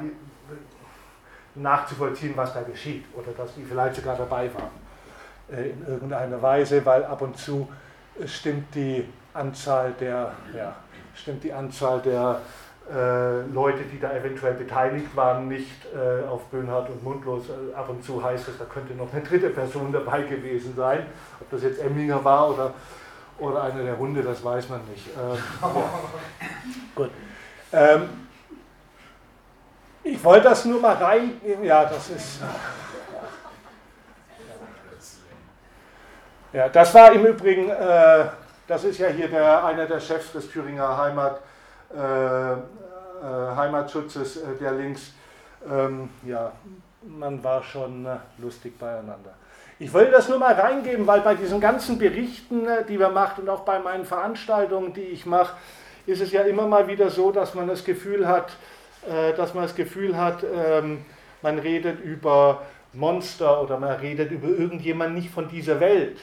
[1.54, 6.84] nachzuvollziehen, was da geschieht oder dass die vielleicht sogar dabei waren äh, in irgendeiner Weise,
[6.84, 7.68] weil ab und zu
[8.26, 10.74] stimmt die Anzahl der, ja,
[11.14, 12.40] stimmt die Anzahl der
[13.52, 17.44] Leute, die da eventuell beteiligt waren, nicht äh, auf Böhnhardt und Mundlos.
[17.48, 21.06] Äh, ab und zu heißt es, da könnte noch eine dritte Person dabei gewesen sein.
[21.40, 22.74] Ob das jetzt Emminger war oder,
[23.38, 25.06] oder einer der Hunde, das weiß man nicht.
[25.08, 25.70] Ähm, ja.
[26.94, 27.10] Gut.
[27.72, 28.08] Ähm,
[30.02, 31.64] ich wollte das nur mal reingeben.
[31.64, 32.40] Ja, das ist.
[36.52, 38.24] Ja, das war im Übrigen, äh,
[38.66, 41.47] das ist ja hier der, einer der Chefs des Thüringer Heimat, äh, äh,
[43.56, 45.12] Heimatschutzes, äh, der links,
[45.68, 46.52] ähm, ja,
[47.02, 49.34] man war schon äh, lustig beieinander.
[49.80, 53.42] Ich wollte das nur mal reingeben, weil bei diesen ganzen Berichten, äh, die wir machen
[53.42, 55.56] und auch bei meinen Veranstaltungen, die ich mache,
[56.06, 58.56] ist es ja immer mal wieder so, dass man das Gefühl hat,
[59.08, 61.04] äh, dass man das Gefühl hat, ähm,
[61.42, 66.18] man redet über Monster oder man redet über irgendjemand nicht von dieser Welt.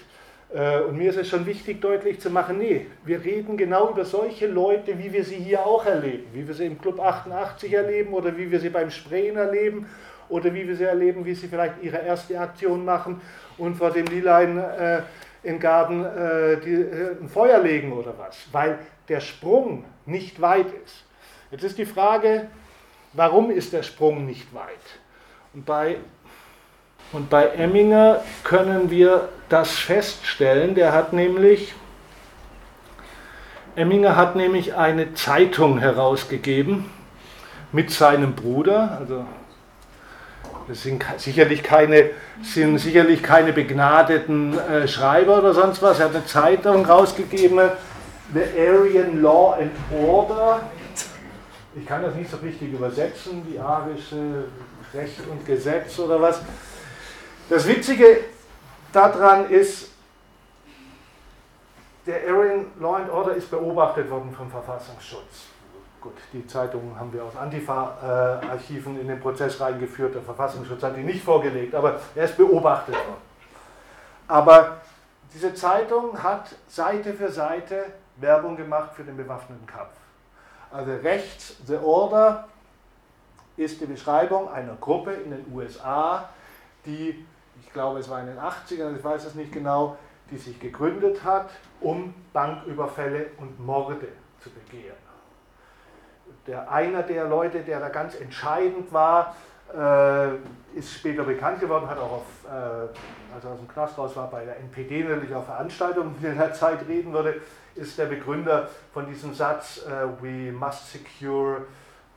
[0.56, 4.06] Äh, und mir ist es schon wichtig, deutlich zu machen, nee, wir reden genau über
[4.06, 8.14] solche Leute, wie wir sie hier auch erleben, wie wir sie im Club 88 erleben
[8.14, 9.88] oder wie wir sie beim Sprayen erleben
[10.30, 13.22] oder wie wir sie erleben, wie sie vielleicht ihre erste Aktion machen
[13.58, 15.02] und vor dem Lilein äh,
[15.44, 20.68] im Garten äh, die, äh, ein Feuer legen oder was, weil der Sprung nicht weit
[20.84, 21.04] ist.
[21.52, 22.48] Jetzt ist die Frage,
[23.16, 24.68] Warum ist der Sprung nicht weit?
[25.54, 25.98] Und bei,
[27.12, 30.76] und bei Emminger können wir das feststellen.
[30.76, 31.74] Der hat nämlich,
[33.76, 36.90] Emminger hat nämlich eine Zeitung herausgegeben
[37.72, 38.98] mit seinem Bruder.
[39.00, 39.26] Also
[40.68, 42.10] das sind sicherlich keine,
[42.42, 46.00] sind sicherlich keine begnadeten äh, Schreiber oder sonst was.
[46.00, 47.60] Er hat eine Zeitung rausgegeben,
[48.34, 50.62] The Aryan Law and Order
[51.78, 54.46] ich kann das nicht so richtig übersetzen, die arische
[54.94, 56.42] Recht und Gesetz oder was.
[57.48, 58.22] Das Witzige
[58.92, 59.92] daran ist,
[62.08, 65.48] der Aryan Law and Order ist beobachtet worden vom Verfassungsschutz.
[66.02, 70.16] Gut, die Zeitungen haben wir aus Antifa-Archiven in den Prozess reingeführt.
[70.16, 73.22] Der Verfassungsschutz hat die nicht vorgelegt, aber er ist beobachtet worden.
[74.28, 74.78] Aber
[75.34, 77.86] diese Zeitung hat Seite für Seite
[78.18, 79.94] Werbung gemacht für den bewaffneten Kampf.
[80.72, 82.48] Also rechts, The Order
[83.58, 86.30] ist die Beschreibung einer Gruppe in den USA,
[86.86, 87.26] die,
[87.76, 89.98] glaube es war in den 80ern, ich weiß es nicht genau,
[90.32, 94.08] die sich gegründet hat, um Banküberfälle und Morde
[94.42, 94.96] zu begehen.
[96.48, 99.36] Der, einer der Leute, der da ganz entscheidend war,
[99.74, 100.36] äh,
[100.78, 104.30] ist später bekannt geworden, hat auch auf, äh, als er aus dem Knast raus war,
[104.30, 107.42] bei der NPD natürlich auf Veranstaltungen in der Zeit reden würde,
[107.76, 111.64] ist der Begründer von diesem Satz, uh, we must secure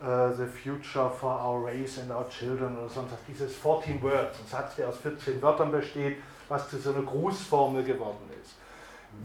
[0.00, 3.18] uh, the future for our race and our children oder sonst was.
[3.26, 7.84] Dieses 14 Words, ein Satz, der aus 14 Wörtern besteht, was zu so einer Grußformel
[7.84, 8.54] geworden ist.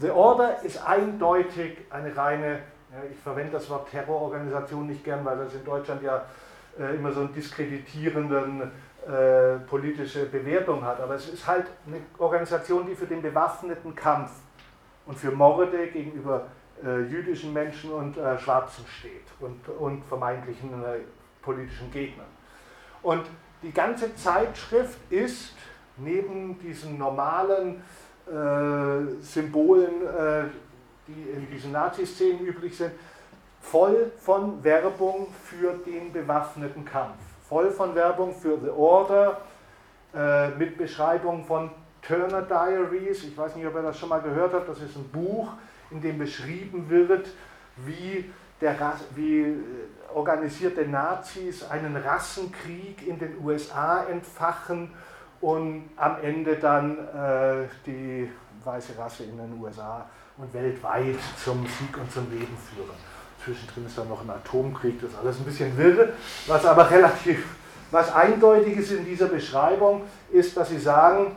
[0.00, 2.60] The Order ist eindeutig eine reine,
[3.10, 6.24] ich verwende das Wort Terrororganisation nicht gern, weil das in Deutschland ja
[6.78, 8.72] äh, immer so einen diskreditierenden
[9.06, 14.30] äh, politische Bewertung hat, aber es ist halt eine Organisation, die für den bewaffneten Kampf
[15.06, 16.46] und für Morde gegenüber
[16.82, 20.98] jüdischen Menschen und äh, Schwarzen steht und, und vermeintlichen äh,
[21.42, 22.26] politischen Gegnern.
[23.02, 23.22] Und
[23.62, 25.54] die ganze Zeitschrift ist
[25.96, 27.82] neben diesen normalen
[28.26, 30.44] äh, Symbolen, äh,
[31.06, 32.92] die in diesen Nazi-Szenen üblich sind,
[33.60, 37.16] voll von Werbung für den bewaffneten Kampf,
[37.48, 39.40] voll von Werbung für The Order,
[40.14, 41.70] äh, mit Beschreibung von
[42.02, 45.08] Turner Diaries, ich weiß nicht, ob ihr das schon mal gehört habt, das ist ein
[45.08, 45.48] Buch,
[45.90, 47.28] in dem beschrieben wird,
[47.76, 48.76] wie, der,
[49.14, 49.54] wie äh,
[50.14, 54.90] organisierte Nazis einen Rassenkrieg in den USA entfachen
[55.40, 58.30] und am Ende dann äh, die
[58.64, 60.06] weiße Rasse in den USA
[60.38, 62.96] und weltweit zum Sieg und zum Leben führen.
[63.44, 66.14] Zwischendrin ist dann noch ein Atomkrieg, das ist alles ein bisschen wirre,
[66.46, 67.44] was aber relativ,
[67.90, 70.02] was eindeutig ist in dieser Beschreibung,
[70.32, 71.36] ist, dass sie sagen,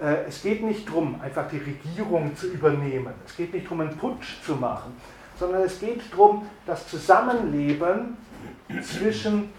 [0.00, 3.12] es geht nicht darum, einfach die Regierung zu übernehmen.
[3.26, 4.96] Es geht nicht darum, einen Putsch zu machen,
[5.38, 8.16] sondern es geht darum, das Zusammenleben
[8.82, 9.52] zwischen,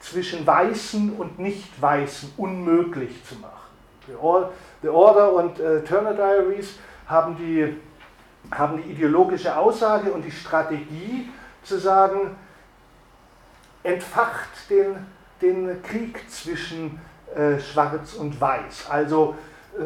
[0.00, 3.50] zwischen Weißen und Nicht-Weißen unmöglich zu machen.
[4.82, 7.76] The Order und äh, Turner Diaries haben die,
[8.50, 11.30] haben die ideologische Aussage und die Strategie
[11.62, 12.36] zu sagen,
[13.82, 15.06] entfacht den,
[15.40, 17.00] den Krieg zwischen
[17.36, 18.86] äh, Schwarz und Weiß.
[18.90, 19.34] Also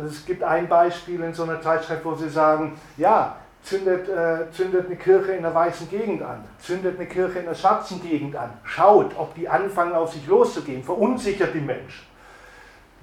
[0.07, 4.87] es gibt ein Beispiel in so einer Zeitschrift, wo sie sagen, ja, zündet, äh, zündet
[4.87, 8.51] eine Kirche in einer weißen Gegend an, zündet eine Kirche in einer schwarzen Gegend an,
[8.65, 12.07] schaut, ob die anfangen auf sich loszugehen, verunsichert die Menschen,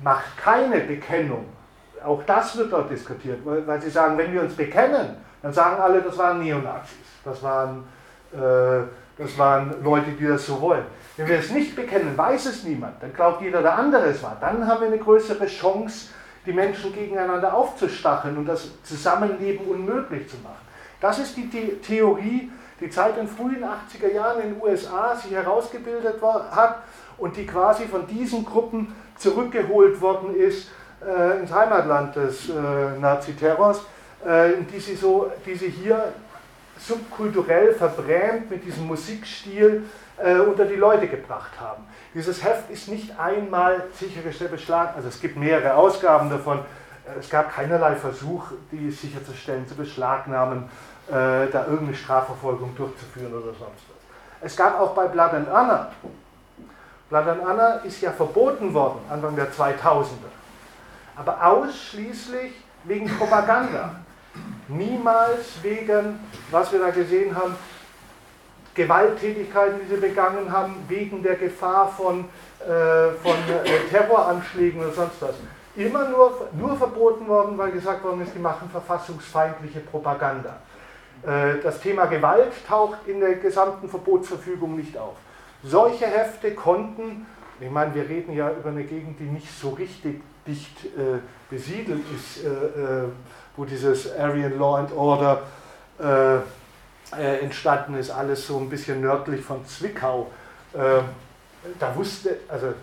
[0.02, 1.46] macht keine Bekennung.
[2.04, 5.82] Auch das wird dort diskutiert, weil, weil sie sagen, wenn wir uns bekennen, dann sagen
[5.82, 7.84] alle, das waren Neonazis, das waren,
[8.34, 8.84] äh,
[9.18, 10.86] das waren Leute, die das so wollen.
[11.18, 14.38] Wenn wir es nicht bekennen, weiß es niemand, dann glaubt jeder, der andere es war.
[14.40, 16.10] Dann haben wir eine größere Chance,
[16.46, 20.66] die Menschen gegeneinander aufzustacheln und das Zusammenleben unmöglich zu machen.
[21.00, 25.32] Das ist die The Theorie, die seit den frühen 80er Jahren in den USA sich
[25.32, 26.84] herausgebildet war, hat
[27.18, 30.70] und die quasi von diesen Gruppen zurückgeholt worden ist
[31.02, 32.54] äh, ins Heimatland des äh,
[33.00, 33.82] Naziterrors,
[34.26, 36.14] äh, die, so, die sie hier
[36.78, 39.84] subkulturell verbrämt mit diesem Musikstil
[40.18, 41.84] äh, unter die Leute gebracht haben.
[42.14, 46.60] Dieses Heft ist nicht einmal sichergestellt beschlagnahmt, also es gibt mehrere Ausgaben davon.
[46.60, 50.70] Äh, es gab keinerlei Versuch, die sicherzustellen, zu beschlagnahmen,
[51.08, 53.96] äh, da irgendeine Strafverfolgung durchzuführen oder sonst was.
[54.42, 55.92] Es gab auch bei Blood and Honor,
[57.10, 60.32] Blood and Honor ist ja verboten worden, Anfang der 2000er,
[61.16, 62.54] aber ausschließlich
[62.84, 63.96] wegen Propaganda.
[64.68, 67.56] Niemals wegen, was wir da gesehen haben,
[68.76, 72.26] Gewalttätigkeiten, die sie begangen haben, wegen der Gefahr von,
[72.60, 75.36] äh, von äh, Terroranschlägen oder sonst was.
[75.78, 80.58] Immer nur, nur verboten worden, weil gesagt worden ist, die machen verfassungsfeindliche Propaganda.
[81.24, 85.16] Äh, das Thema Gewalt taucht in der gesamten Verbotsverfügung nicht auf.
[85.64, 87.26] Solche Hefte konnten,
[87.60, 91.20] ich meine, wir reden ja über eine Gegend, die nicht so richtig dicht äh,
[91.50, 92.50] besiedelt ist, äh,
[93.56, 95.42] wo dieses Aryan Law and Order
[97.18, 100.32] äh, entstanden ist, alles so ein bisschen nördlich von Zwickau.
[100.74, 101.02] Äh,
[101.80, 102.74] da wusste, also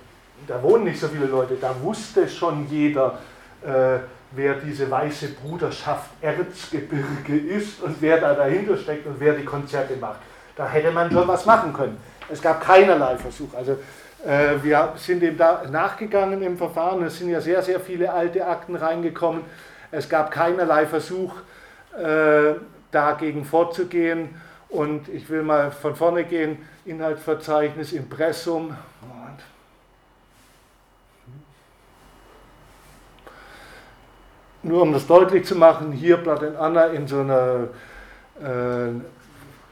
[0.47, 3.19] da wohnen nicht so viele Leute, da wusste schon jeder,
[3.65, 3.99] äh,
[4.33, 9.97] wer diese weiße Bruderschaft Erzgebirge ist und wer da dahinter steckt und wer die Konzerte
[9.97, 10.21] macht.
[10.57, 11.97] Da hätte man schon was machen können.
[12.29, 13.55] Es gab keinerlei Versuch.
[13.55, 13.73] Also
[14.27, 17.05] äh, wir sind dem da nachgegangen im Verfahren.
[17.05, 19.43] Es sind ja sehr, sehr viele alte Akten reingekommen.
[19.91, 21.35] Es gab keinerlei Versuch,
[21.99, 22.55] äh,
[22.93, 24.31] dagegen vorzugehen.
[24.69, 28.75] Und ich will mal von vorne gehen, Inhaltsverzeichnis, Impressum.
[29.01, 29.41] Moment.
[34.63, 37.69] Nur um das deutlich zu machen, hier Blatt in Anna in so einer
[38.41, 38.93] äh,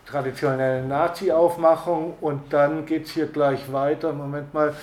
[0.04, 4.74] traditionellen Nazi-Aufmachung und dann geht es hier gleich weiter, Moment mal,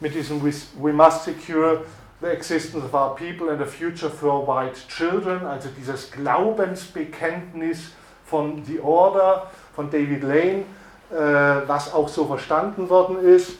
[0.00, 1.82] mit diesem We must secure
[2.22, 7.90] the existence of our people and a future for white children, also dieses Glaubensbekenntnis
[8.24, 10.64] von The Order, von David Lane,
[11.10, 13.56] äh, was auch so verstanden worden ist.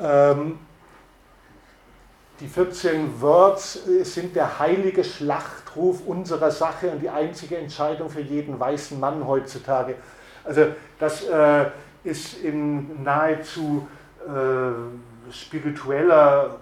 [0.00, 0.58] Ähm,
[2.38, 8.60] die 14 Words sind der heilige Schlachtruf unserer Sache und die einzige Entscheidung für jeden
[8.60, 9.96] weißen Mann heutzutage.
[10.44, 10.66] Also
[10.98, 11.70] das äh,
[12.04, 13.88] ist in nahezu
[14.26, 16.56] äh, spiritueller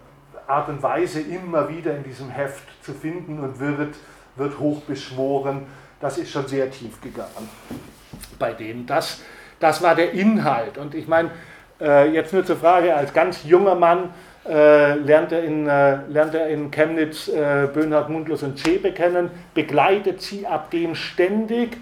[0.47, 3.95] Art und Weise immer wieder in diesem Heft zu finden und wird,
[4.36, 5.66] wird hochbeschworen.
[6.01, 7.49] Das ist schon sehr tief gegangen
[8.38, 8.86] bei denen.
[8.86, 9.22] Das,
[9.61, 10.78] das war der Inhalt.
[10.78, 11.30] Und ich meine,
[11.80, 14.11] äh, jetzt nur zur Frage, als ganz junger Mann
[14.47, 19.30] äh, lernt, er in, äh, lernt er in Chemnitz äh, Böhnhardt, Mundlos und Schäbe kennen,
[19.55, 21.78] begleitet sie ab dem ständig,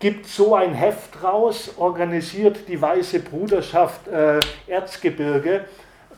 [0.00, 5.64] gibt so ein Heft raus, organisiert die Weiße Bruderschaft äh, Erzgebirge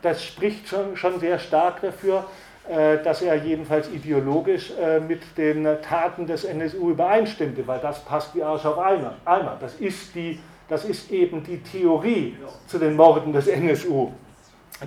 [0.02, 2.24] das spricht schon, schon sehr stark dafür,
[2.68, 8.34] äh, dass er jedenfalls ideologisch äh, mit den Taten des NSU übereinstimmte, weil das passt
[8.34, 9.56] wie Arsch auf Eimer.
[9.60, 12.36] Das ist, die, das ist eben die Theorie
[12.66, 14.10] zu den Morden des NSU.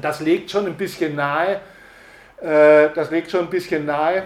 [0.01, 1.61] Das legt schon ein bisschen nahe,
[2.41, 4.23] äh, das legt schon ein bisschen nahe,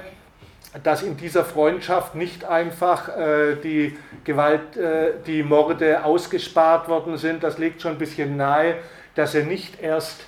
[0.83, 3.07] dass in dieser Freundschaft nicht einfach
[3.63, 4.61] die Gewalt,
[5.27, 7.43] die Morde ausgespart worden sind.
[7.43, 8.77] Das legt schon ein bisschen nahe,
[9.13, 10.25] dass er nicht erst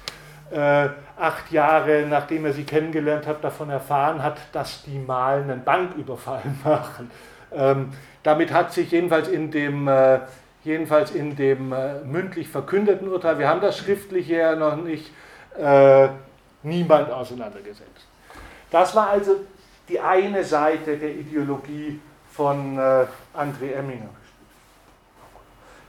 [0.52, 5.64] äh, acht Jahre nachdem er sie kennengelernt hat, davon erfahren hat, dass die mal einen
[5.64, 7.12] Banküberfall machen.
[7.54, 7.90] Ähm,
[8.24, 10.20] damit hat sich jedenfalls in dem, äh,
[10.64, 15.12] jedenfalls in dem äh, mündlich verkündeten Urteil, wir haben das schriftliche ja noch nicht,
[15.58, 16.10] äh,
[16.64, 18.08] niemand auseinandergesetzt.
[18.72, 19.36] Das war also
[19.88, 22.00] die eine Seite der Ideologie
[22.32, 24.10] von äh, André Emminger.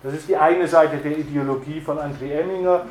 [0.03, 2.83] Das ist die eine Seite der Ideologie von André Emminger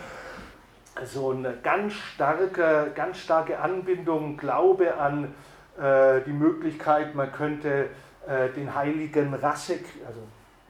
[1.03, 5.33] so eine ganz starke, ganz starke Anbindung, Glaube an
[5.77, 7.89] äh, die Möglichkeit, man könnte
[8.27, 10.19] äh, den heiligen Rassek, also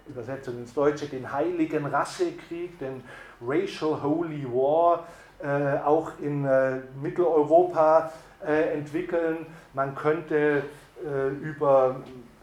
[0.08, 3.04] Übersetzung ins Deutsche, den Heiligen Rassekrieg, den
[3.46, 5.06] Racial Holy War,
[5.44, 8.12] äh, auch in äh, Mitteleuropa
[8.46, 9.46] äh, entwickeln.
[9.74, 10.64] Man könnte
[11.04, 11.98] äh, über,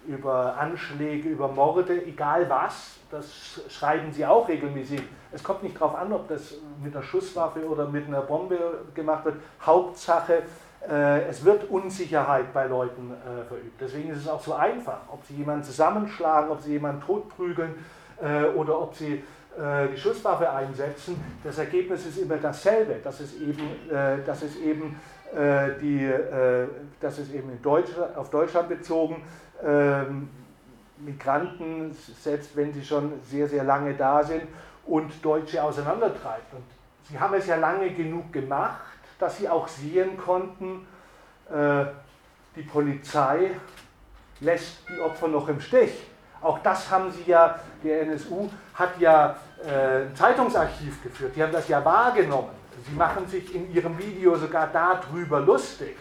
[0.07, 5.03] über Anschläge, über Morde, egal was, das schreiben sie auch regelmäßig.
[5.33, 8.59] Es kommt nicht darauf an, ob das mit einer Schusswaffe oder mit einer Bombe
[8.95, 9.37] gemacht wird.
[9.65, 10.43] Hauptsache,
[10.89, 13.81] äh, es wird Unsicherheit bei Leuten äh, verübt.
[13.81, 17.75] Deswegen ist es auch so einfach, ob sie jemanden zusammenschlagen, ob sie jemanden totprügeln
[18.23, 19.23] äh, oder ob sie
[19.55, 21.23] die Schusswaffe einsetzen.
[21.45, 23.61] Das Ergebnis ist immer dasselbe, dass es eben,
[24.25, 24.99] dass es eben,
[25.83, 26.11] die,
[26.99, 29.23] dass es eben in Deutschland, auf Deutschland bezogen
[29.63, 30.31] ähm,
[31.05, 34.45] Migranten, selbst wenn sie schon sehr, sehr lange da sind,
[34.87, 36.53] und Deutsche auseinandertreibt.
[36.55, 36.65] Und
[37.09, 38.81] sie haben es ja lange genug gemacht,
[39.19, 40.87] dass sie auch sehen konnten,
[41.51, 41.85] äh,
[42.57, 43.53] die Polizei
[44.41, 45.93] lässt die Opfer noch im Stich.
[46.41, 51.53] Auch das haben sie ja, der NSU hat ja äh, ein Zeitungsarchiv geführt, die haben
[51.53, 52.51] das ja wahrgenommen.
[52.85, 55.97] Sie machen sich in ihrem Video sogar darüber lustig.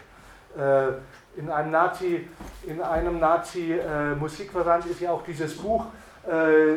[0.57, 0.93] Äh,
[1.38, 2.27] in einem Nazi,
[2.63, 5.86] in einem Nazi äh, Musikversand ist ja auch dieses Buch
[6.27, 6.73] äh,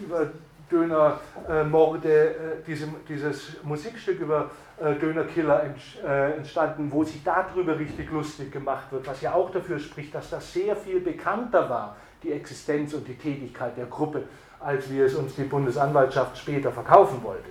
[0.00, 0.30] über
[0.70, 2.34] Dönermorde, äh,
[2.66, 4.50] diese, dieses Musikstück über
[4.80, 5.62] äh, Dönerkiller
[6.04, 10.30] äh, entstanden, wo sich darüber richtig lustig gemacht wird, was ja auch dafür spricht, dass
[10.30, 14.24] das sehr viel bekannter war, die Existenz und die Tätigkeit der Gruppe,
[14.58, 17.50] als wie es uns die Bundesanwaltschaft später verkaufen wollte.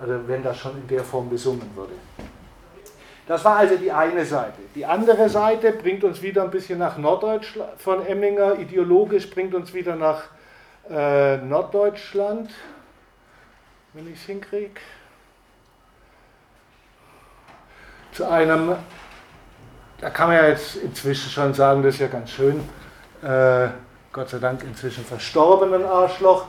[0.00, 1.92] Also wenn das schon in der Form besungen würde.
[3.26, 4.58] Das war also die eine Seite.
[4.74, 9.72] Die andere Seite bringt uns wieder ein bisschen nach Norddeutschland von Emminger, ideologisch bringt uns
[9.72, 10.24] wieder nach
[10.90, 12.50] äh, Norddeutschland,
[13.92, 14.80] wenn ich es hinkriege.
[18.14, 18.76] zu einem,
[20.00, 22.60] da kann man ja jetzt inzwischen schon sagen, das ist ja ganz schön,
[23.22, 23.68] äh,
[24.12, 26.46] Gott sei Dank inzwischen verstorbenen Arschloch,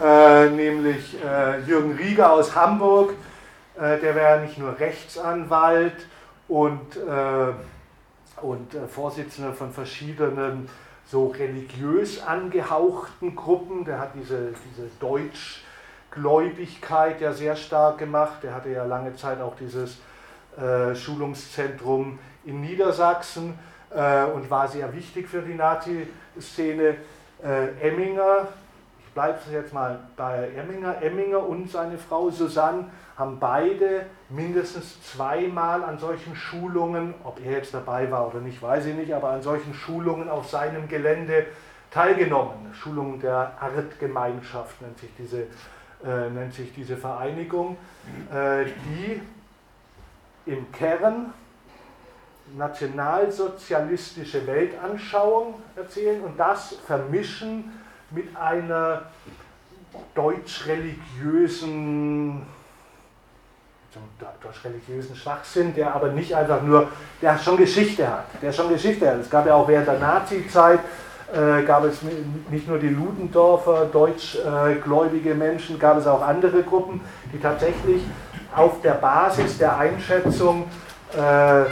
[0.00, 3.14] äh, nämlich äh, Jürgen Rieger aus Hamburg.
[3.76, 6.06] Äh, der wäre nicht nur Rechtsanwalt
[6.46, 10.68] und, äh, und Vorsitzender von verschiedenen
[11.14, 13.84] so religiös angehauchten Gruppen.
[13.84, 18.42] Der hat diese, diese Deutschgläubigkeit ja sehr stark gemacht.
[18.42, 19.98] Der hatte ja lange Zeit auch dieses
[20.56, 23.56] äh, Schulungszentrum in Niedersachsen
[23.90, 26.96] äh, und war sehr wichtig für die Nazi-Szene.
[27.44, 28.48] Äh, Emminger,
[29.14, 35.98] bleibe jetzt mal bei Emminger, Emminger und seine Frau Susanne haben beide mindestens zweimal an
[35.98, 39.72] solchen Schulungen, ob er jetzt dabei war oder nicht, weiß ich nicht, aber an solchen
[39.72, 41.46] Schulungen auf seinem Gelände
[41.92, 42.74] teilgenommen.
[42.74, 45.42] Schulungen der Artgemeinschaft nennt sich diese,
[46.04, 47.76] äh, nennt sich diese Vereinigung,
[48.32, 49.22] äh, die
[50.46, 51.32] im Kern
[52.56, 57.72] nationalsozialistische Weltanschauung erzählen und das vermischen
[58.14, 59.02] mit einer
[60.14, 62.42] deutsch-religiösen
[64.42, 66.88] deutsch-religiösen Schwachsinn, der aber nicht einfach nur,
[67.22, 69.20] der schon Geschichte hat, der schon Geschichte hat.
[69.20, 70.80] Es gab ja auch während der Nazi-Zeit,
[71.32, 71.98] äh, gab es
[72.50, 77.00] nicht nur die Ludendorfer, deutschgläubige Menschen, gab es auch andere Gruppen,
[77.32, 78.02] die tatsächlich
[78.54, 80.64] auf der Basis der Einschätzung,
[81.16, 81.64] äh,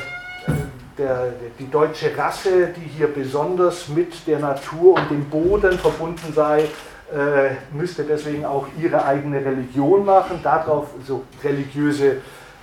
[0.98, 6.64] der, die deutsche Rasse, die hier besonders mit der Natur und dem Boden verbunden sei,
[7.12, 12.16] äh, müsste deswegen auch ihre eigene Religion machen, darauf so religiöse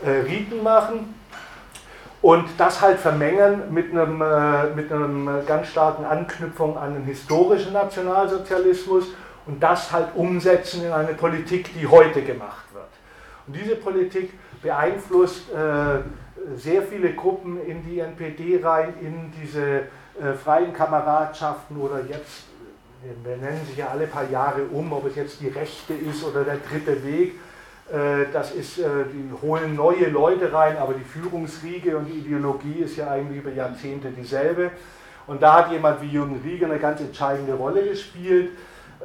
[0.04, 1.14] äh, Riten machen
[2.22, 7.74] und das halt vermengen mit einem, äh, mit einem ganz starken Anknüpfung an den historischen
[7.74, 9.06] Nationalsozialismus
[9.46, 12.66] und das halt umsetzen in eine Politik, die heute gemacht
[13.50, 16.02] und diese Politik beeinflusst äh,
[16.56, 19.82] sehr viele Gruppen in die NPD rein, in diese
[20.22, 22.46] äh, freien Kameradschaften oder jetzt,
[23.24, 26.44] wir nennen sich ja alle paar Jahre um, ob es jetzt die Rechte ist oder
[26.44, 27.36] der dritte Weg.
[27.92, 28.84] Äh, das ist, äh,
[29.14, 33.52] die holen neue Leute rein, aber die Führungsriege und die Ideologie ist ja eigentlich über
[33.52, 34.72] Jahrzehnte dieselbe.
[35.28, 38.52] Und da hat jemand wie Jürgen Rieger eine ganz entscheidende Rolle gespielt.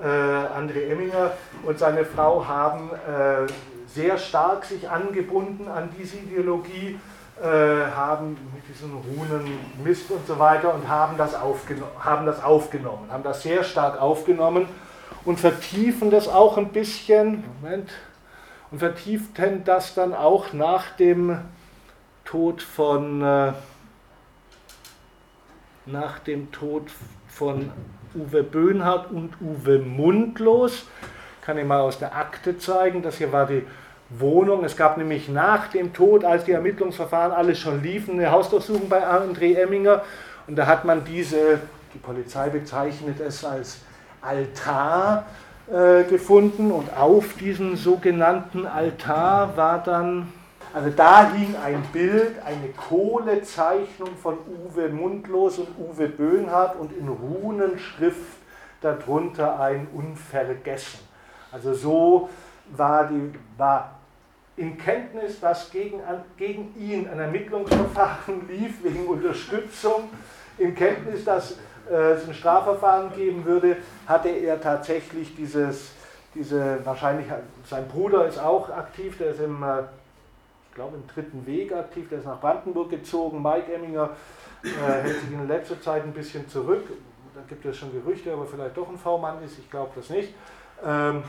[0.03, 1.32] Äh, André Emminger
[1.64, 3.47] und seine Frau haben äh,
[3.87, 6.99] sehr stark sich angebunden an diese Ideologie, äh,
[7.43, 11.35] haben mit diesen Runen Mist und so weiter und haben das,
[11.99, 14.68] haben das aufgenommen, haben das sehr stark aufgenommen
[15.24, 17.91] und vertiefen das auch ein bisschen, Moment,
[18.70, 21.39] und vertieften das dann auch nach dem
[22.24, 23.53] Tod von, äh,
[25.87, 26.91] nach dem Tod
[27.28, 27.70] von
[28.14, 30.87] Uwe Böhnhardt und Uwe Mundlos.
[31.43, 33.03] Kann ich mal aus der Akte zeigen.
[33.03, 33.64] Das hier war die
[34.11, 34.65] Wohnung.
[34.65, 39.07] Es gab nämlich nach dem Tod, als die Ermittlungsverfahren alles schon liefen, eine Hausdurchsuchung bei
[39.07, 40.03] André Emminger.
[40.47, 41.61] Und da hat man diese,
[41.95, 43.79] die Polizei bezeichnet es als
[44.21, 45.25] Altar,
[45.67, 50.31] äh, gefunden und auf diesem sogenannten Altar war dann,
[50.75, 57.09] also da hing ein Bild, eine Kohlezeichnung von Uwe Mundlos und Uwe Böhnhardt und in
[57.09, 58.37] Runenschrift
[58.83, 61.01] darunter ein Unvergessen.
[61.51, 62.29] Also so
[62.77, 63.99] war, die, war
[64.57, 66.01] in Kenntnis, dass gegen,
[66.37, 70.11] gegen ihn ein Ermittlungsverfahren lief wegen Unterstützung,
[70.59, 71.59] in Kenntnis, dass
[71.91, 75.91] äh, es ein Strafverfahren geben würde, hatte er tatsächlich dieses,
[76.35, 77.27] diese, wahrscheinlich,
[77.68, 79.81] sein Bruder ist auch aktiv, der ist im, äh,
[80.68, 84.11] ich glaube im dritten Weg aktiv, der ist nach Brandenburg gezogen, Mike Emminger
[84.62, 86.87] äh, hält sich in letzter Zeit ein bisschen zurück,
[87.35, 90.33] da gibt es schon Gerüchte, aber vielleicht doch ein V-Mann ist, ich glaube das nicht.
[90.85, 91.22] Ähm, äh,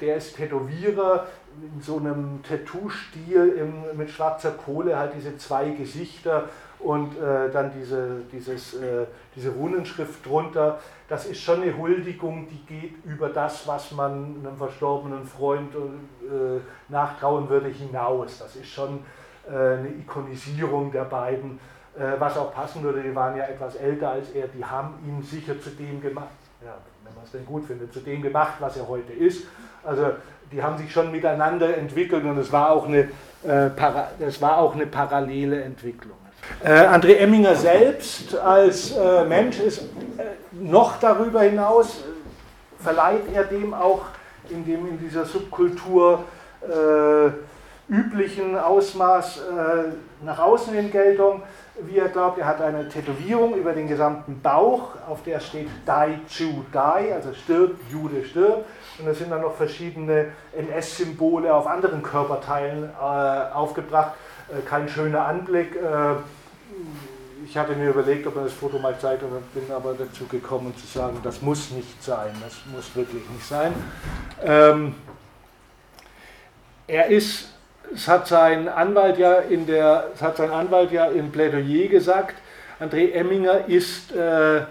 [0.00, 1.26] der ist Tätowierer
[1.74, 6.44] in so einem Tattoo-Stil mit schwarzer Kohle, halt diese zwei Gesichter
[6.80, 10.78] und äh, dann diese, dieses, äh, diese Runenschrift drunter.
[11.08, 16.60] Das ist schon eine Huldigung, die geht über das, was man einem verstorbenen Freund äh,
[16.88, 18.38] nachtrauen würde, hinaus.
[18.38, 19.00] Das ist schon
[19.48, 21.58] äh, eine Ikonisierung der beiden,
[21.98, 23.02] äh, was auch passen würde.
[23.02, 26.28] Die waren ja etwas älter als er, die haben ihn sicher zu dem gemacht.
[26.64, 29.44] Ja, wenn man es denn gut findet, zu dem gemacht, was er heute ist.
[29.84, 30.10] Also
[30.50, 33.08] die haben sich schon miteinander entwickelt und es war auch eine,
[33.44, 33.70] äh,
[34.18, 36.16] das war auch eine parallele Entwicklung.
[36.64, 39.84] Äh, André Emminger selbst als äh, Mensch ist äh,
[40.52, 44.06] noch darüber hinaus, äh, verleiht er dem auch
[44.48, 46.24] in dem in dieser Subkultur
[46.62, 47.30] äh,
[47.92, 49.40] üblichen Ausmaß
[50.22, 51.42] nach außen in Geltung
[51.82, 52.38] wie er glaubt.
[52.38, 57.32] Er hat eine Tätowierung über den gesamten Bauch, auf der steht Die Jew Die, also
[57.34, 58.66] stirbt, Jude stirbt.
[58.98, 64.14] Und da sind dann noch verschiedene NS-Symbole auf anderen Körperteilen äh, aufgebracht.
[64.48, 65.76] Äh, kein schöner Anblick.
[65.76, 66.16] Äh,
[67.44, 70.76] ich hatte mir überlegt, ob man das Foto mal zeigt, und bin aber dazu gekommen
[70.76, 73.72] zu sagen, das muss nicht sein, das muss wirklich nicht sein.
[74.44, 74.94] Ähm,
[76.86, 77.54] er ist
[77.94, 82.34] es hat sein Anwalt ja in der, es hat sein Anwalt ja im Plädoyer gesagt,
[82.80, 84.62] André Emminger ist äh,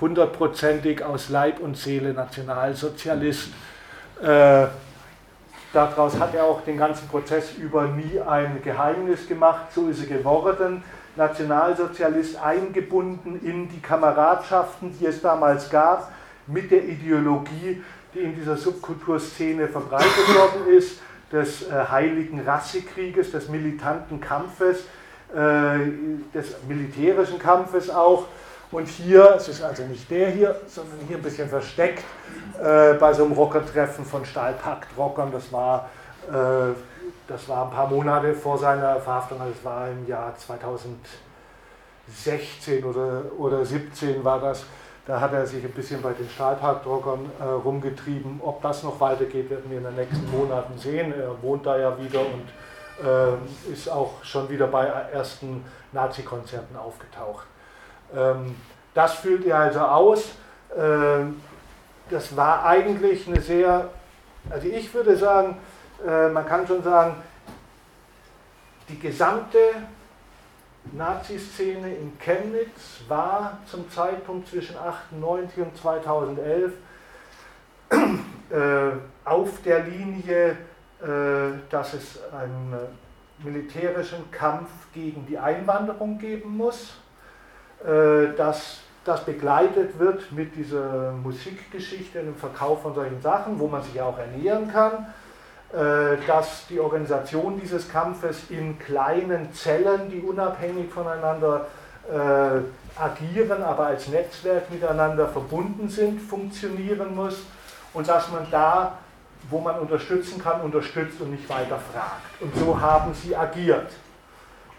[0.00, 3.50] hundertprozentig aus Leib und Seele Nationalsozialist.
[4.20, 4.66] Äh,
[5.72, 10.18] daraus hat er auch den ganzen Prozess über nie ein Geheimnis gemacht, so ist er
[10.18, 10.82] geworden.
[11.16, 16.10] Nationalsozialist eingebunden in die Kameradschaften, die es damals gab,
[16.48, 20.98] mit der Ideologie, die in dieser Subkulturszene verbreitet worden ist
[21.34, 24.84] des äh, heiligen Rassekrieges, des militanten Kampfes,
[25.34, 25.78] äh,
[26.32, 28.26] des militärischen Kampfes auch.
[28.70, 32.04] Und hier, es ist also nicht der hier, sondern hier ein bisschen versteckt,
[32.60, 35.90] äh, bei so einem Rockertreffen von Stahlpakt-Rockern, das war,
[37.28, 43.24] das war ein paar Monate vor seiner Verhaftung, also es war im Jahr 2016 oder,
[43.36, 44.64] oder 17 war das,
[45.06, 48.40] da hat er sich ein bisschen bei den Stahlparkdruckern äh, rumgetrieben.
[48.42, 51.12] Ob das noch weitergeht, werden wir in den nächsten Monaten sehen.
[51.12, 57.46] Er wohnt da ja wieder und äh, ist auch schon wieder bei ersten Nazi-Konzerten aufgetaucht.
[58.14, 58.54] Ähm,
[58.94, 60.30] das fühlt er also aus.
[60.76, 61.40] Ähm,
[62.08, 63.90] das war eigentlich eine sehr,
[64.48, 65.58] also ich würde sagen,
[66.06, 67.16] äh, man kann schon sagen,
[68.88, 69.58] die gesamte
[70.92, 76.72] Nazi-Szene in Chemnitz war zum Zeitpunkt zwischen 1998 und 2011
[78.50, 78.90] äh,
[79.24, 80.56] auf der Linie,
[81.02, 82.74] äh, dass es einen
[83.42, 86.94] militärischen Kampf gegen die Einwanderung geben muss,
[87.84, 93.82] äh, dass das begleitet wird mit dieser Musikgeschichte, dem Verkauf von solchen Sachen, wo man
[93.82, 94.92] sich auch ernähren kann.
[94.92, 95.23] äh,
[96.26, 101.66] dass die Organisation dieses Kampfes in kleinen Zellen, die unabhängig voneinander
[102.08, 102.60] äh,
[103.00, 107.42] agieren, aber als Netzwerk miteinander verbunden sind, funktionieren muss
[107.92, 108.98] und dass man da,
[109.50, 112.40] wo man unterstützen kann, unterstützt und nicht weiter fragt.
[112.40, 113.90] Und so haben sie agiert.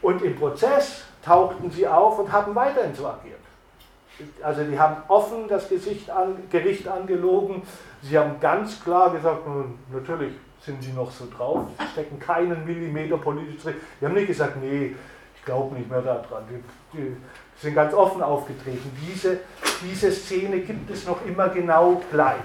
[0.02, 3.39] Und im Prozess tauchten sie auf und haben weiterhin so agiert.
[4.41, 7.64] Also die haben offen das Gesicht an, Gericht angelogen.
[8.02, 9.41] Sie haben ganz klar gesagt,
[9.91, 10.34] natürlich
[10.66, 13.76] sind sie noch so drauf, sie stecken keinen Millimeter politisch drin.
[14.01, 14.95] Die haben nicht gesagt, nee,
[15.36, 16.43] ich glaube nicht mehr daran.
[16.49, 17.16] Die, die,
[17.57, 18.91] sind ganz offen aufgetreten.
[19.07, 19.39] Diese,
[19.82, 22.41] diese Szene gibt es noch immer genau gleich.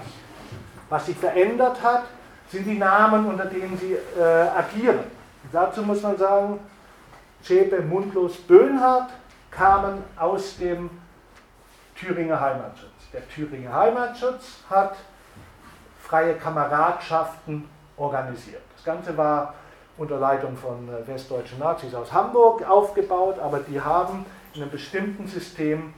[0.89, 2.03] Was sich verändert hat,
[2.49, 4.99] sind die Namen, unter denen sie äh, agieren.
[4.99, 6.59] Und dazu muss man sagen,
[7.43, 9.11] Schäpe, Mundlos, Böhnhardt
[9.49, 10.89] kamen aus dem
[11.95, 12.89] Thüringer Heimatschutz.
[13.11, 14.95] Der Thüringer Heimatschutz hat
[16.01, 17.67] freie Kameradschaften
[18.01, 18.61] organisiert.
[18.75, 19.53] Das Ganze war
[19.97, 25.27] unter Leitung von äh, westdeutschen Nazis aus Hamburg aufgebaut, aber die haben in einem bestimmten
[25.27, 25.93] System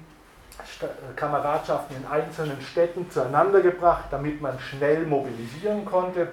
[1.16, 6.28] Kameradschaften in einzelnen Städten zueinander gebracht, damit man schnell mobilisieren konnte.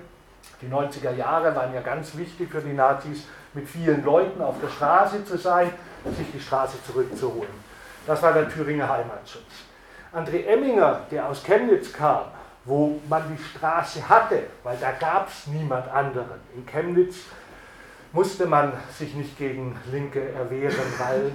[0.60, 4.68] Die 90er Jahre waren ja ganz wichtig für die Nazis, mit vielen Leuten auf der
[4.68, 5.72] Straße zu sein,
[6.16, 7.52] sich die Straße zurückzuholen.
[8.06, 9.42] Das war der Thüringer Heimatschutz.
[10.14, 12.24] André Emminger, der aus Chemnitz kam,
[12.64, 16.40] wo man die Straße hatte, weil da gab es niemand anderen.
[16.54, 17.16] In Chemnitz
[18.12, 21.32] musste man sich nicht gegen Linke erwehren, weil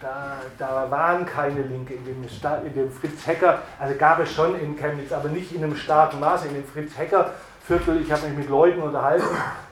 [0.00, 4.58] da, da waren keine Linke in dem, in dem Fritz Hecker, also gab es schon
[4.60, 6.48] in Chemnitz, aber nicht in einem starken Maße.
[6.48, 7.32] In dem Fritz Hecker
[7.68, 9.26] Viertel, ich habe mich mit Leuten unterhalten,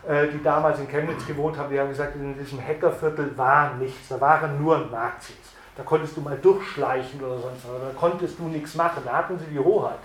[0.06, 4.08] äh, die damals in Chemnitz gewohnt haben, die haben gesagt, in diesem Hackerviertel war nichts,
[4.08, 5.36] da waren nur Nazis.
[5.74, 9.38] Da konntest du mal durchschleichen oder sonst was, da konntest du nichts machen, da hatten
[9.38, 9.96] sie die Hoheit.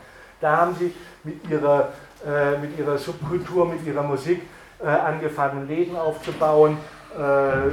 [0.42, 1.90] Da haben sie mit ihrer,
[2.26, 4.42] äh, mit ihrer Subkultur, mit ihrer Musik
[4.84, 6.78] äh, angefangen, Läden aufzubauen,
[7.18, 7.72] äh,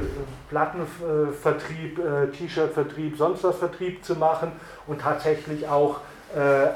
[0.50, 4.52] Plattenvertrieb, äh, T-Shirt-Vertrieb, sonst was Vertrieb zu machen
[4.86, 6.00] und tatsächlich auch
[6.36, 6.68] äh,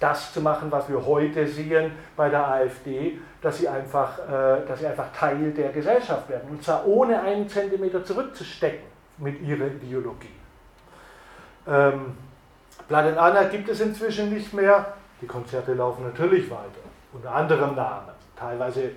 [0.00, 4.80] das zu machen, was wir heute sehen bei der AfD, dass sie einfach, äh, dass
[4.80, 6.48] sie einfach Teil der Gesellschaft werden.
[6.50, 8.86] Und zwar ohne einen Zentimeter zurückzustecken
[9.18, 10.28] mit ihrer Ideologie.
[11.66, 12.16] Ähm,
[12.88, 14.94] and Anna gibt es inzwischen nicht mehr.
[15.20, 16.80] Die Konzerte laufen natürlich weiter,
[17.12, 18.12] unter anderem Namen.
[18.36, 18.92] Teilweise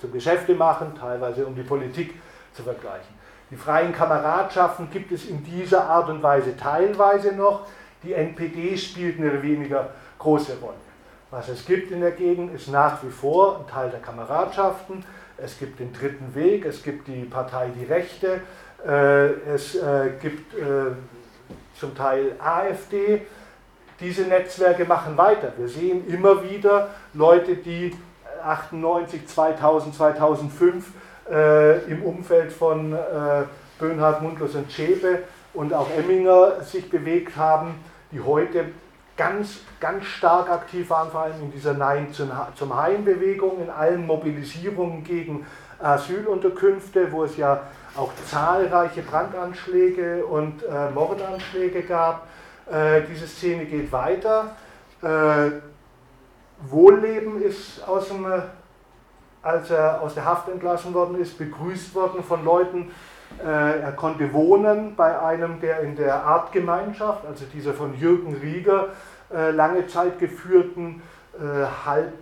[0.00, 2.14] zum Geschäfte machen, teilweise um die Politik
[2.52, 3.14] zu vergleichen.
[3.50, 7.66] Die freien Kameradschaften gibt es in dieser Art und Weise teilweise noch.
[8.02, 10.74] Die NPD spielt eine weniger große Rolle.
[11.30, 15.04] Was es gibt in der Gegend, ist nach wie vor ein Teil der Kameradschaften.
[15.36, 18.40] Es gibt den dritten Weg, es gibt die Partei Die Rechte,
[18.86, 20.92] äh, es äh, gibt äh,
[21.78, 23.22] zum Teil AfD.
[24.00, 25.52] Diese Netzwerke machen weiter.
[25.56, 27.96] Wir sehen immer wieder Leute, die
[28.42, 30.86] 98, 2000, 2005
[31.88, 32.94] im Umfeld von
[33.78, 35.20] Böhnhardt, Mundlos und Schäpe
[35.54, 37.76] und auch Emminger sich bewegt haben,
[38.12, 38.66] die heute
[39.16, 45.04] ganz, ganz stark aktiv waren, vor allem in dieser Nein zum Heim-Bewegung, in allen Mobilisierungen
[45.04, 45.46] gegen
[45.80, 47.62] Asylunterkünfte, wo es ja
[47.96, 52.26] auch zahlreiche Brandanschläge und äh, Mordanschläge gab.
[52.70, 54.56] Äh, diese Szene geht weiter.
[55.02, 55.50] Äh,
[56.68, 58.26] Wohlleben ist aus dem,
[59.42, 62.90] als er aus der Haft entlassen worden ist, begrüßt worden von Leuten,
[63.42, 68.88] äh, er konnte wohnen bei einem, der in der Artgemeinschaft, also dieser von Jürgen Rieger
[69.32, 71.02] äh, lange Zeit geführten,
[71.34, 72.12] äh, halb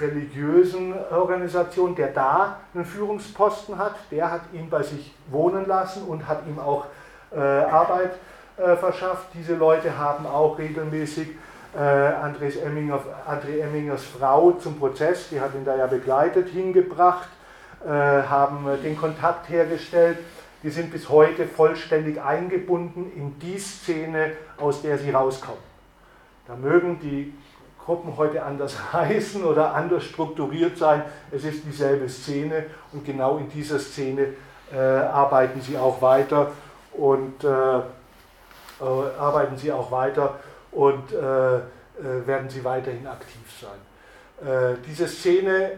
[0.00, 6.28] religiösen Organisation, der da einen Führungsposten hat, der hat ihn bei sich wohnen lassen und
[6.28, 6.86] hat ihm auch
[7.32, 8.12] Arbeit
[8.78, 9.28] verschafft.
[9.34, 11.28] Diese Leute haben auch regelmäßig
[11.74, 17.28] Andres Emminger, André Emmingers Frau zum Prozess, die hat ihn da ja begleitet, hingebracht,
[17.86, 20.18] haben den Kontakt hergestellt
[20.62, 25.62] die sind bis heute vollständig eingebunden in die Szene, aus der sie rauskommen.
[26.46, 27.32] Da mögen die
[27.78, 31.02] Gruppen heute anders heißen oder anders strukturiert sein.
[31.30, 34.34] Es ist dieselbe Szene und genau in dieser Szene
[34.72, 36.52] äh, arbeiten sie auch weiter
[36.92, 37.82] und äh, äh,
[38.84, 40.36] arbeiten sie auch weiter
[40.72, 41.60] und äh, äh,
[42.26, 44.48] werden sie weiterhin aktiv sein.
[44.48, 45.72] Äh, diese Szene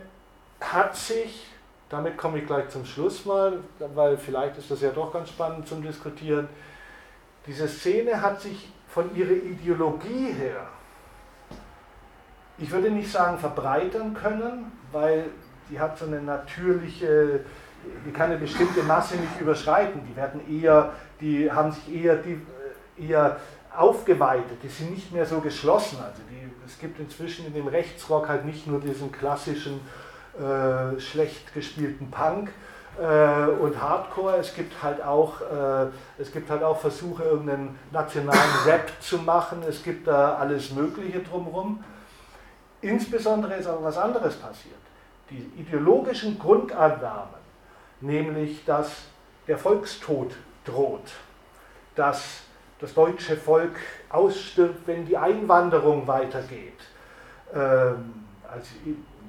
[0.60, 1.52] hat sich
[1.92, 3.58] damit komme ich gleich zum Schluss mal,
[3.94, 6.48] weil vielleicht ist das ja doch ganz spannend zum Diskutieren.
[7.46, 10.68] Diese Szene hat sich von ihrer Ideologie her,
[12.56, 15.26] ich würde nicht sagen verbreitern können, weil
[15.68, 17.40] die hat so eine natürliche,
[18.06, 20.00] die kann eine bestimmte Masse nicht überschreiten.
[20.08, 22.40] Die werden eher, die haben sich eher, die,
[22.98, 23.38] eher
[23.76, 25.98] aufgeweitet, die sind nicht mehr so geschlossen.
[26.02, 29.80] Also die, es gibt inzwischen in dem Rechtsrock halt nicht nur diesen klassischen
[30.38, 32.50] äh, schlecht gespielten Punk
[32.98, 34.36] äh, und Hardcore.
[34.36, 35.86] Es gibt halt auch, äh,
[36.18, 39.62] es gibt halt auch Versuche, irgendeinen nationalen Rap zu machen.
[39.68, 41.82] Es gibt da alles Mögliche drumherum.
[42.80, 44.74] Insbesondere ist aber was anderes passiert.
[45.30, 47.40] Die ideologischen Grundannahmen,
[48.00, 49.04] nämlich dass
[49.46, 50.32] der Volkstod
[50.64, 51.12] droht,
[51.94, 52.42] dass
[52.82, 53.76] das deutsche Volk
[54.10, 56.80] ausstirbt, wenn die Einwanderung weitergeht.
[57.54, 58.66] Ähm, als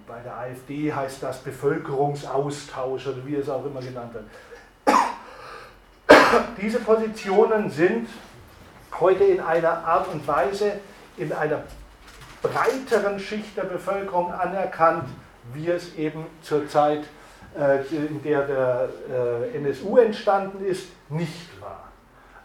[0.08, 4.26] bei der AfD heißt das Bevölkerungsaustausch oder wie es auch immer genannt wird.
[6.62, 8.10] Diese Positionen sind
[9.00, 10.74] heute in einer Art und Weise
[11.18, 11.62] in einer
[12.42, 15.06] breiteren Schicht der Bevölkerung anerkannt,
[15.54, 17.04] wie es eben zur Zeit,
[17.58, 18.90] äh, in der der
[19.54, 21.53] äh, NSU entstanden ist, nicht.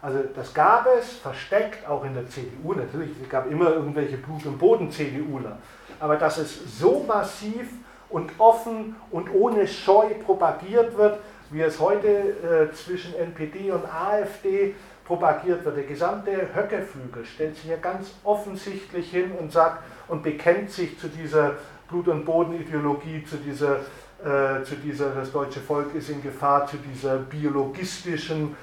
[0.01, 4.45] Also das gab es versteckt, auch in der CDU natürlich, es gab immer irgendwelche Blut-
[4.45, 5.57] und Boden-CDUler
[5.99, 7.67] aber dass es so massiv
[8.09, 11.19] und offen und ohne Scheu propagiert wird,
[11.51, 14.75] wie es heute äh, zwischen NPD und AfD
[15.05, 15.77] propagiert wird.
[15.77, 21.07] Der gesamte Höckeflügel stellt sich ja ganz offensichtlich hin und sagt und bekennt sich zu
[21.07, 21.55] dieser
[21.87, 23.77] Blut- und Bodenideologie, zu dieser,
[24.23, 28.55] äh, zu dieser, das deutsche Volk ist in Gefahr, zu dieser biologistischen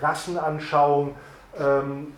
[0.00, 1.14] Rassenanschauung.
[1.58, 2.12] Ähm,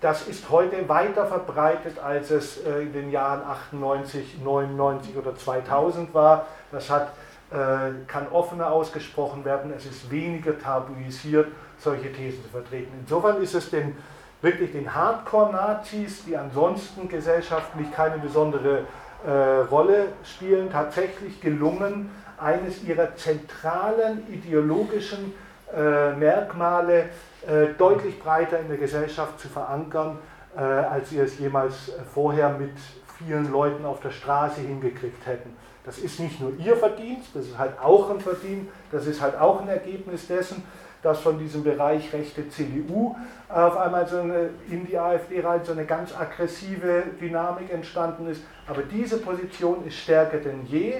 [0.00, 6.14] das ist heute weiter verbreitet, als es äh, in den Jahren 98, 99 oder 2000
[6.14, 6.46] war.
[6.70, 7.12] Das hat,
[7.50, 12.92] äh, kann offener ausgesprochen werden, es ist weniger tabuisiert solche Thesen zu vertreten.
[13.00, 13.96] Insofern ist es den,
[14.40, 18.84] wirklich den Hardcore-Nazis, die ansonsten gesellschaftlich keine besondere
[19.26, 19.30] äh,
[19.70, 22.10] Rolle spielen, tatsächlich gelungen,
[22.40, 25.34] eines ihrer zentralen ideologischen
[25.74, 27.10] äh, Merkmale
[27.46, 30.18] äh, deutlich breiter in der Gesellschaft zu verankern,
[30.56, 32.72] äh, als sie es jemals vorher mit
[33.18, 35.56] vielen Leuten auf der Straße hingekriegt hätten.
[35.84, 39.38] Das ist nicht nur ihr Verdienst, das ist halt auch ein Verdienst, das ist halt
[39.38, 40.62] auch ein Ergebnis dessen,
[41.02, 43.16] dass von diesem Bereich rechte CDU
[43.48, 48.42] auf einmal so eine, in die AfD rein so eine ganz aggressive Dynamik entstanden ist.
[48.66, 50.96] Aber diese Position ist stärker denn je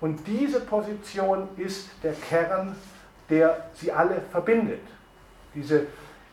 [0.00, 2.74] und diese Position ist der Kern,
[3.30, 4.82] der sie alle verbindet.
[5.54, 5.86] Diese,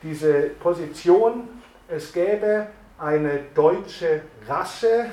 [0.03, 1.47] diese Position,
[1.87, 2.67] es gäbe
[2.99, 5.05] eine deutsche Rasse,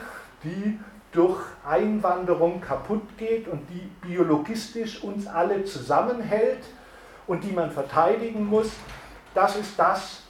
[0.43, 0.79] die
[1.13, 6.65] durch Einwanderung kaputt geht und die biologistisch uns alle zusammenhält
[7.27, 8.73] und die man verteidigen muss,
[9.35, 10.23] das ist das,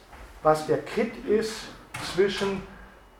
[0.43, 1.53] was der Kit ist
[2.13, 2.61] zwischen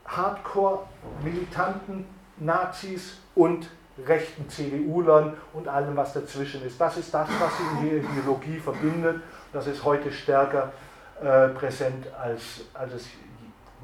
[0.06, 2.06] Hardcore-militanten
[2.38, 3.70] Nazis und
[4.06, 6.80] rechten CDU-Lern und allem, was dazwischen ist.
[6.80, 9.22] Das ist das, was sie in der Ideologie verbindet.
[9.54, 10.74] Das ist heute stärker
[11.22, 13.08] äh, präsent, als, als es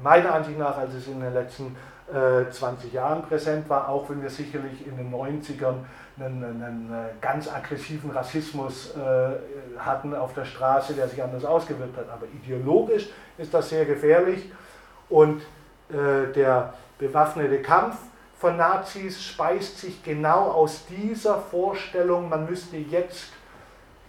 [0.02, 1.76] meiner Ansicht nach, als es in den letzten
[2.12, 5.76] äh, 20 Jahren präsent war, auch wenn wir sicherlich in den 90ern
[6.18, 6.90] einen, einen
[7.20, 12.10] ganz aggressiven Rassismus äh, hatten auf der Straße, der sich anders ausgewirkt hat.
[12.10, 13.08] Aber ideologisch
[13.38, 14.52] ist das sehr gefährlich
[15.08, 15.40] und
[15.88, 17.96] äh, der bewaffnete Kampf
[18.42, 23.32] von Nazis speist sich genau aus dieser Vorstellung, man müsste jetzt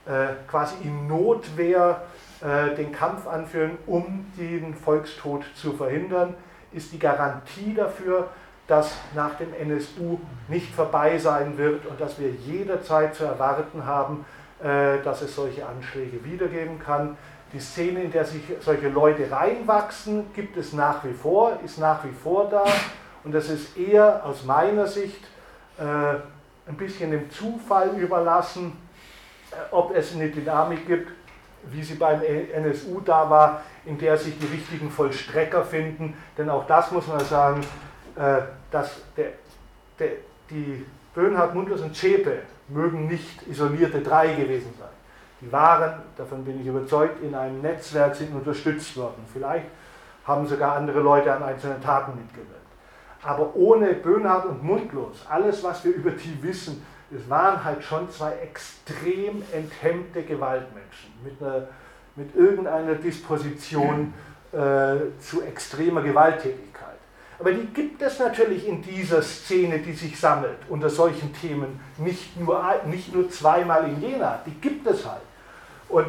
[0.07, 2.01] äh, quasi in Notwehr
[2.41, 6.33] äh, den Kampf anführen, um den Volkstod zu verhindern,
[6.71, 8.29] ist die Garantie dafür,
[8.65, 10.17] dass nach dem NSU
[10.47, 14.25] nicht vorbei sein wird und dass wir jederzeit zu erwarten haben,
[14.63, 17.17] äh, dass es solche Anschläge wiedergeben kann.
[17.53, 22.03] Die Szene, in der sich solche Leute reinwachsen, gibt es nach wie vor, ist nach
[22.03, 22.63] wie vor da
[23.23, 25.23] und das ist eher aus meiner Sicht
[25.77, 28.77] äh, ein bisschen dem Zufall überlassen,
[29.51, 31.11] äh, ob es eine Dynamik gibt,
[31.71, 36.15] wie sie beim NSU da war, in der sich die richtigen Vollstrecker finden.
[36.37, 37.61] Denn auch das muss man sagen,
[38.15, 39.29] äh, dass der,
[39.99, 40.09] der,
[40.49, 44.89] die Böhnhardt, Mundlos und Zschäpe mögen nicht isolierte drei gewesen sein.
[45.41, 49.25] Die waren, davon bin ich überzeugt, in einem Netzwerk sind unterstützt worden.
[49.31, 49.65] Vielleicht
[50.25, 52.62] haben sogar andere Leute an einzelnen Taten mitgewirkt.
[53.23, 58.09] Aber ohne Böhnhardt und Mundlos, alles, was wir über die wissen, es waren halt schon
[58.09, 61.67] zwei extrem enthemmte Gewaltmenschen mit, einer,
[62.15, 64.13] mit irgendeiner Disposition
[64.51, 66.73] äh, zu extremer Gewalttätigkeit.
[67.39, 72.39] Aber die gibt es natürlich in dieser Szene, die sich sammelt unter solchen Themen, nicht
[72.39, 75.21] nur, nicht nur zweimal in Jena, die gibt es halt.
[75.89, 76.07] Und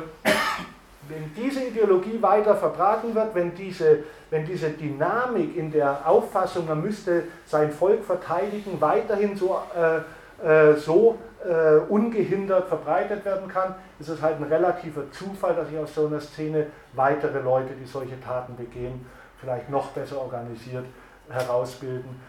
[1.09, 4.01] wenn diese Ideologie weiter verbraten wird, wenn diese,
[4.31, 9.99] wenn diese Dynamik in der Auffassung, man müsste sein Volk verteidigen, weiterhin so, äh,
[10.47, 15.79] äh, so äh, ungehindert verbreitet werden kann, ist es halt ein relativer Zufall, dass sich
[15.79, 19.05] aus so einer Szene weitere Leute, die solche Taten begehen,
[19.41, 20.87] vielleicht noch besser organisiert
[21.29, 22.21] herausbilden.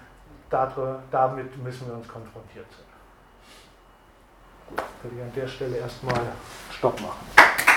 [0.49, 2.85] Damit müssen wir uns konfrontiert sein.
[4.69, 6.21] Gut, würde ich an der Stelle erstmal
[6.71, 7.74] Stopp machen.